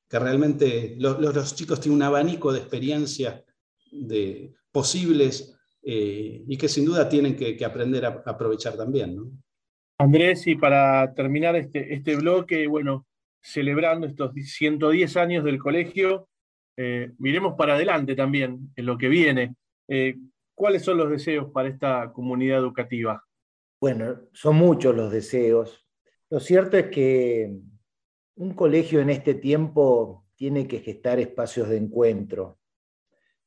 realmente 0.09 0.95
los, 0.99 1.55
chicos 1.55 1.79
tienen 1.79 1.97
un 1.97 2.03
abanico 2.03 2.51
de 2.53 2.59
experiencias 2.59 3.43
de, 3.91 4.53
posibles 4.71 5.57
eh, 5.83 6.43
y 6.47 6.57
que 6.57 6.67
sin 6.67 6.85
duda 6.85 7.07
tienen 7.09 7.35
que, 7.35 7.63
aprender 7.65 8.05
a, 8.05 8.23
aprovechar 8.25 8.75
también. 8.75 9.17
Andrés, 9.99 10.45
y 10.47 10.55
para 10.55 11.13
terminar 11.13 11.55
este, 11.55 11.93
este 11.93 12.15
bloque, 12.15 12.67
bueno, 12.67 13.07
celebrando 13.41 14.05
estos 14.07 14.33
110 14.33 15.17
años 15.17 15.43
del 15.43 15.57
colegio. 15.57 16.27
Eh, 16.75 17.11
miremos 17.17 17.55
para 17.57 17.75
adelante 17.75 18.15
también 18.15 18.71
en 18.75 18.85
lo 18.85 18.97
que 18.97 19.07
viene. 19.07 19.55
Eh, 19.87 20.17
¿Cuáles 20.53 20.83
son 20.83 20.97
los 20.97 21.09
deseos 21.09 21.51
para 21.51 21.69
esta 21.69 22.11
comunidad 22.11 22.59
educativa? 22.59 23.23
Bueno, 23.79 24.21
son 24.33 24.57
muchos 24.57 24.95
los 24.95 25.11
deseos. 25.11 25.85
Lo 26.29 26.39
cierto 26.39 26.77
es 26.77 26.87
que 26.87 27.57
un 28.37 28.53
colegio 28.53 29.01
en 29.01 29.09
este 29.09 29.33
tiempo 29.35 30.25
tiene 30.35 30.67
que 30.67 30.79
gestar 30.79 31.19
espacios 31.19 31.69
de 31.69 31.77
encuentro. 31.77 32.59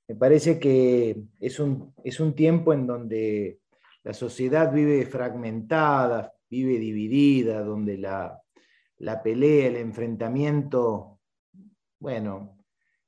Me 0.09 0.16
parece 0.16 0.59
que 0.59 1.16
es 1.38 1.61
un, 1.61 1.94
es 2.03 2.18
un 2.18 2.35
tiempo 2.35 2.72
en 2.72 2.87
donde 2.87 3.61
la 4.03 4.12
sociedad 4.12 4.72
vive 4.72 5.07
fragmentada, 5.07 6.33
vive 6.48 6.79
dividida, 6.79 7.62
donde 7.62 7.98
la, 7.98 8.40
la 8.98 9.22
pelea, 9.22 9.68
el 9.68 9.76
enfrentamiento, 9.76 11.20
bueno, 12.00 12.59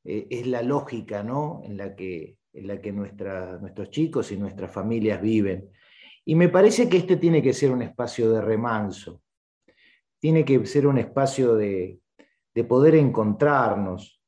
eh, 0.05 0.29
es 0.31 0.47
la 0.47 0.63
lógica 0.63 1.25
¿no? 1.25 1.63
en 1.65 1.77
la 1.77 1.97
que, 1.97 2.37
en 2.53 2.69
la 2.69 2.81
que 2.81 2.93
nuestros 2.93 3.91
chicos 3.91 4.31
y 4.31 4.37
nuestras 4.37 4.71
familias 4.71 5.21
viven. 5.21 5.71
Y 6.25 6.37
me 6.37 6.49
parece 6.49 6.89
que 6.89 6.99
este 6.99 7.17
tiene 7.17 7.43
que 7.43 7.53
ser 7.53 7.73
un 7.73 7.83
espacio 7.83 8.31
de 8.31 8.41
remanso, 8.41 9.22
tiene 10.23 10.45
que 10.45 10.65
ser 10.67 10.87
un 10.87 10.99
espacio 10.99 11.57
de, 11.57 11.99
poder 12.69 12.95
encontrarnos 12.95 14.23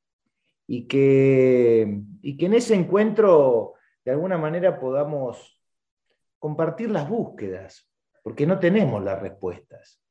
y 0.66 0.88
que, 0.88 2.00
y 2.20 2.37
que 2.37 2.46
en 2.46 2.54
ese 2.54 2.74
encuentro 2.74 3.74
de 4.04 4.11
alguna 4.11 4.37
manera 4.37 4.80
podamos 4.80 5.57
compartir 6.40 6.90
las 6.90 7.09
búsquedas, 7.09 7.88
porque 8.24 8.44
no 8.44 8.59
tenemos 8.59 9.04
las 9.04 9.22
respuestas. 9.22 10.02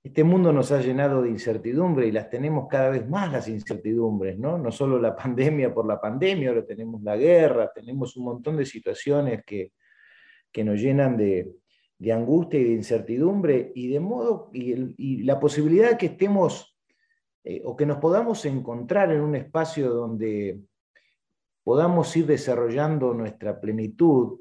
Este 0.00 0.22
mundo 0.22 0.52
nos 0.52 0.70
ha 0.70 0.80
llenado 0.80 1.22
de 1.22 1.30
incertidumbre 1.30 2.06
y 2.06 2.12
las 2.12 2.30
tenemos 2.30 2.68
cada 2.68 2.90
vez 2.90 3.08
más 3.08 3.32
las 3.32 3.48
incertidumbres, 3.48 4.38
¿no? 4.38 4.58
No 4.58 4.70
solo 4.70 4.96
la 5.00 5.16
pandemia 5.22 5.74
por 5.74 5.88
la 5.88 6.00
pandemia, 6.00 6.50
ahora 6.50 6.64
tenemos 6.64 7.02
la 7.02 7.16
guerra, 7.16 7.72
tenemos 7.74 8.16
un 8.16 8.26
montón 8.26 8.56
de 8.56 8.64
situaciones 8.64 9.44
que, 9.44 9.72
que 10.52 10.62
nos 10.62 10.80
llenan 10.80 11.16
de, 11.16 11.50
de, 11.98 12.12
angustia 12.12 12.60
y 12.60 12.64
de 12.64 12.72
incertidumbre 12.72 13.72
y 13.74 13.88
de 13.88 14.00
modo, 14.00 14.50
y, 14.52 15.22
la 15.22 15.40
posibilidad 15.40 15.90
de 15.90 15.98
que 15.98 16.06
estemos 16.06 16.76
eh, 17.44 17.62
o 17.64 17.76
que 17.76 17.86
nos 17.86 17.98
podamos 17.98 18.44
encontrar 18.44 19.12
en 19.12 19.20
un 19.20 19.34
espacio 19.36 19.90
donde 19.90 20.60
podamos 21.62 22.16
ir 22.16 22.26
desarrollando 22.26 23.12
nuestra 23.12 23.60
plenitud, 23.60 24.40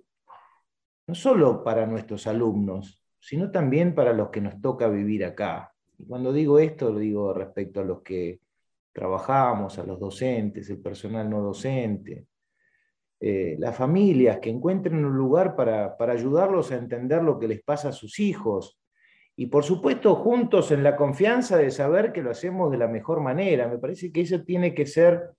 no 1.07 1.15
solo 1.15 1.63
para 1.63 1.85
nuestros 1.85 2.27
alumnos, 2.27 3.01
sino 3.19 3.49
también 3.49 3.95
para 3.95 4.13
los 4.13 4.29
que 4.29 4.41
nos 4.41 4.61
toca 4.61 4.87
vivir 4.87 5.25
acá. 5.25 5.73
Y 5.97 6.05
cuando 6.05 6.31
digo 6.31 6.59
esto, 6.59 6.91
lo 6.91 6.99
digo 6.99 7.33
respecto 7.33 7.81
a 7.81 7.83
los 7.83 8.01
que 8.01 8.41
trabajamos, 8.91 9.79
a 9.79 9.83
los 9.83 9.99
docentes, 9.99 10.69
el 10.69 10.79
personal 10.79 11.29
no 11.29 11.41
docente. 11.41 12.27
Eh, 13.19 13.55
las 13.59 13.75
familias, 13.75 14.39
que 14.39 14.49
encuentren 14.49 15.05
un 15.05 15.15
lugar 15.15 15.55
para, 15.55 15.95
para 15.97 16.13
ayudarlos 16.13 16.71
a 16.71 16.75
entender 16.75 17.23
lo 17.23 17.39
que 17.39 17.47
les 17.47 17.63
pasa 17.63 17.89
a 17.89 17.93
sus 17.93 18.19
hijos. 18.19 18.79
Y 19.37 19.47
por 19.47 19.63
supuesto, 19.63 20.15
juntos 20.15 20.71
en 20.71 20.83
la 20.83 20.95
confianza 20.95 21.57
de 21.57 21.71
saber 21.71 22.13
que 22.13 22.21
lo 22.21 22.31
hacemos 22.31 22.71
de 22.71 22.77
la 22.77 22.87
mejor 22.87 23.21
manera. 23.21 23.67
Me 23.67 23.77
parece 23.77 24.11
que 24.11 24.21
eso 24.21 24.43
tiene 24.43 24.73
que 24.73 24.85
ser, 24.85 25.31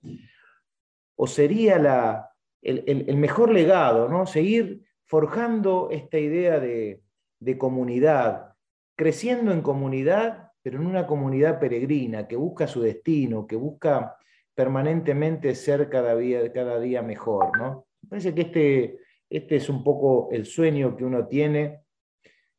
o 1.16 1.26
sería 1.26 1.78
la, 1.78 2.30
el, 2.62 3.16
mejor 3.16 3.52
legado, 3.52 4.08
¿no? 4.08 4.26
Seguir 4.26 4.82
forjando 5.06 5.88
esta 5.90 6.18
idea 6.18 6.58
de, 6.58 7.02
de 7.40 7.58
comunidad, 7.58 8.54
creciendo 8.96 9.52
en 9.52 9.62
comunidad, 9.62 10.50
pero 10.62 10.80
en 10.80 10.86
una 10.86 11.06
comunidad 11.06 11.60
peregrina, 11.60 12.26
que 12.26 12.36
busca 12.36 12.66
su 12.66 12.82
destino, 12.82 13.46
que 13.46 13.56
busca 13.56 14.16
permanentemente 14.56 15.54
ser 15.54 15.88
cada 15.88 16.16
día, 16.16 16.52
cada 16.52 16.80
día 16.80 17.02
mejor. 17.02 17.56
¿no? 17.56 17.86
Me 18.02 18.08
parece 18.08 18.34
que 18.34 18.40
este, 18.40 18.98
este 19.30 19.56
es 19.56 19.68
un 19.68 19.84
poco 19.84 20.28
el 20.32 20.46
sueño 20.46 20.96
que 20.96 21.04
uno 21.04 21.28
tiene 21.28 21.82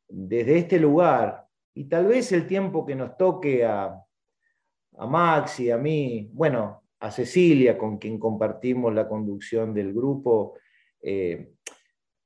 desde 0.08 0.58
este 0.58 0.78
lugar, 0.78 1.44
y 1.74 1.84
tal 1.84 2.06
vez 2.06 2.32
el 2.32 2.46
tiempo 2.46 2.86
que 2.86 2.94
nos 2.94 3.16
toque 3.16 3.64
a, 3.64 4.02
a 4.96 5.06
Maxi, 5.06 5.70
a 5.70 5.76
mí, 5.76 6.30
bueno, 6.32 6.82
a 7.00 7.10
Cecilia, 7.10 7.76
con 7.76 7.98
quien 7.98 8.18
compartimos 8.18 8.94
la 8.94 9.06
conducción 9.06 9.74
del 9.74 9.92
grupo, 9.92 10.54
eh, 11.02 11.52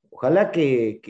ojalá 0.09 0.49
que, 0.49 1.01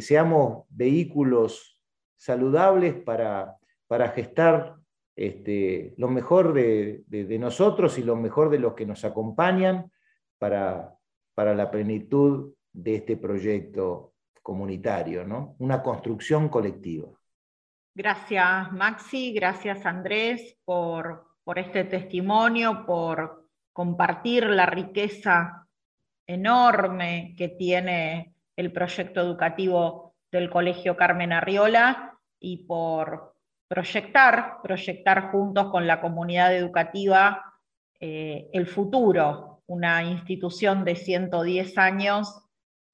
seamos 0.00 0.64
vehículos 0.70 1.78
saludables 2.16 2.94
para, 2.94 3.56
para 3.86 4.08
gestar 4.08 4.76
este, 5.14 5.94
lo 5.98 6.08
mejor 6.08 6.52
de, 6.52 7.04
nosotros 7.38 7.98
y 7.98 8.02
lo 8.02 8.16
mejor 8.16 8.50
de 8.50 8.58
los 8.58 8.74
que 8.74 8.86
nos 8.86 9.04
acompañan 9.04 9.90
para, 10.38 10.94
para 11.34 11.54
la 11.54 11.70
plenitud 11.70 12.54
de 12.72 12.96
este 12.96 13.16
proyecto 13.16 14.14
comunitario, 14.42 15.24
¿no? 15.24 15.54
una 15.58 15.82
construcción 15.82 16.48
colectiva. 16.48 17.08
Gracias 17.94 18.72
Maxi, 18.72 19.34
gracias 19.34 19.84
Andrés 19.84 20.56
por, 20.64 21.26
por 21.44 21.58
este 21.58 21.84
testimonio, 21.84 22.84
por 22.86 23.48
compartir 23.72 24.44
la 24.46 24.66
riqueza 24.66 25.68
enorme 26.26 27.34
que 27.36 27.48
tiene 27.48 28.34
el 28.56 28.72
proyecto 28.72 29.20
educativo 29.20 30.14
del 30.30 30.48
Colegio 30.48 30.96
Carmen 30.96 31.32
Arriola 31.32 32.18
y 32.40 32.64
por 32.64 33.31
proyectar, 33.72 34.58
proyectar 34.62 35.30
juntos 35.30 35.70
con 35.70 35.86
la 35.86 36.02
comunidad 36.02 36.54
educativa 36.54 37.54
eh, 37.98 38.50
el 38.52 38.66
futuro. 38.66 39.62
Una 39.66 40.04
institución 40.04 40.84
de 40.84 40.94
110 40.94 41.78
años 41.78 42.38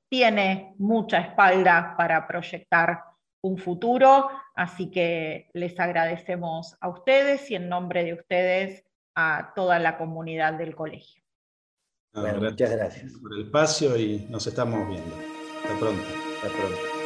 tiene 0.08 0.76
mucha 0.78 1.18
espalda 1.18 1.94
para 1.98 2.28
proyectar 2.28 3.02
un 3.42 3.58
futuro, 3.58 4.30
así 4.54 4.88
que 4.88 5.50
les 5.52 5.80
agradecemos 5.80 6.76
a 6.80 6.88
ustedes 6.88 7.50
y 7.50 7.56
en 7.56 7.68
nombre 7.68 8.04
de 8.04 8.14
ustedes 8.14 8.84
a 9.16 9.52
toda 9.56 9.80
la 9.80 9.98
comunidad 9.98 10.52
del 10.52 10.76
colegio. 10.76 11.24
muchas 12.12 12.70
gracias 12.70 13.14
por 13.20 13.34
el 13.34 13.46
espacio 13.46 13.96
y 13.96 14.28
nos 14.30 14.46
estamos 14.46 14.88
viendo. 14.88 15.16
Hasta 15.64 15.76
pronto. 15.76 16.06
Hasta 16.36 16.56
pronto. 16.56 16.97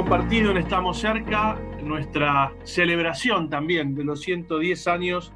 Compartido 0.00 0.50
en 0.50 0.56
Estamos 0.56 0.98
Cerca 0.98 1.60
nuestra 1.84 2.54
celebración 2.64 3.50
también 3.50 3.94
de 3.94 4.02
los 4.02 4.22
110 4.22 4.88
años 4.88 5.30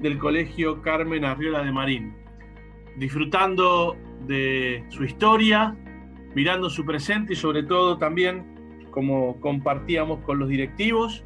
del 0.00 0.18
Colegio 0.18 0.82
Carmen 0.82 1.24
Arriola 1.24 1.62
de 1.62 1.70
Marín, 1.70 2.16
disfrutando 2.96 3.96
de 4.26 4.84
su 4.88 5.04
historia, 5.04 5.76
mirando 6.34 6.70
su 6.70 6.84
presente 6.84 7.34
y 7.34 7.36
sobre 7.36 7.62
todo 7.62 7.98
también, 7.98 8.82
como 8.90 9.40
compartíamos 9.40 10.18
con 10.24 10.40
los 10.40 10.48
directivos, 10.48 11.22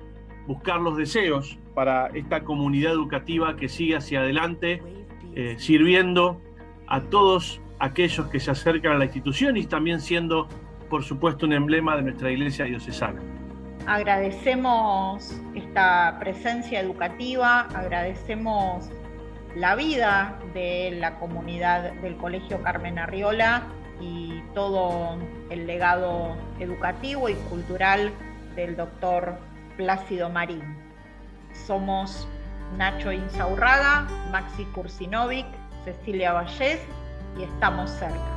buscar 0.47 0.79
los 0.83 0.99
deseos 0.99 1.59
para 1.75 2.09
esta 2.09 2.45
comunidad 2.45 2.93
educativa 2.93 3.57
que 3.57 3.71
sigue 3.71 3.97
hacia 3.97 4.21
adelante, 4.21 4.83
eh, 5.35 5.55
sirviendo 5.57 6.39
a 6.87 7.01
todos 7.01 7.63
aquellos 7.79 8.27
que 8.27 8.41
se 8.41 8.51
acercan 8.51 8.93
a 8.93 8.99
la 8.99 9.07
institución 9.07 9.57
y 9.57 9.65
también 9.65 10.03
siendo 10.03 10.49
por 10.95 11.03
supuesto, 11.03 11.45
un 11.45 11.53
emblema 11.53 11.97
de 11.97 12.03
nuestra 12.03 12.31
iglesia 12.31 12.67
diocesana. 12.67 13.21
Agradecemos 13.85 15.35
esta 15.57 16.19
presencia 16.21 16.79
educativa, 16.79 17.63
agradecemos 17.75 18.89
la 19.57 19.75
vida 19.75 20.39
de 20.55 20.97
la 21.01 21.19
comunidad 21.19 21.95
del 21.95 22.17
Colegio 22.17 22.63
Carmen 22.63 23.01
Arriola 23.01 23.65
y 24.01 24.41
todo 24.55 25.19
el 25.51 25.67
legado 25.67 26.37
educativo 26.61 27.29
y 27.29 27.35
cultural 27.51 28.13
del 28.55 28.77
doctor 28.77 29.37
Plácido 29.77 30.31
Marín. 30.31 30.63
Somos 31.67 32.29
Nacho 32.79 33.11
Insaurraga, 33.11 34.07
Maxi 34.31 34.65
Kursinovic, 34.67 35.47
Cecilia 35.85 36.35
Vallés 36.35 36.79
y 37.37 37.43
estamos 37.43 37.91
cerca. 37.91 38.34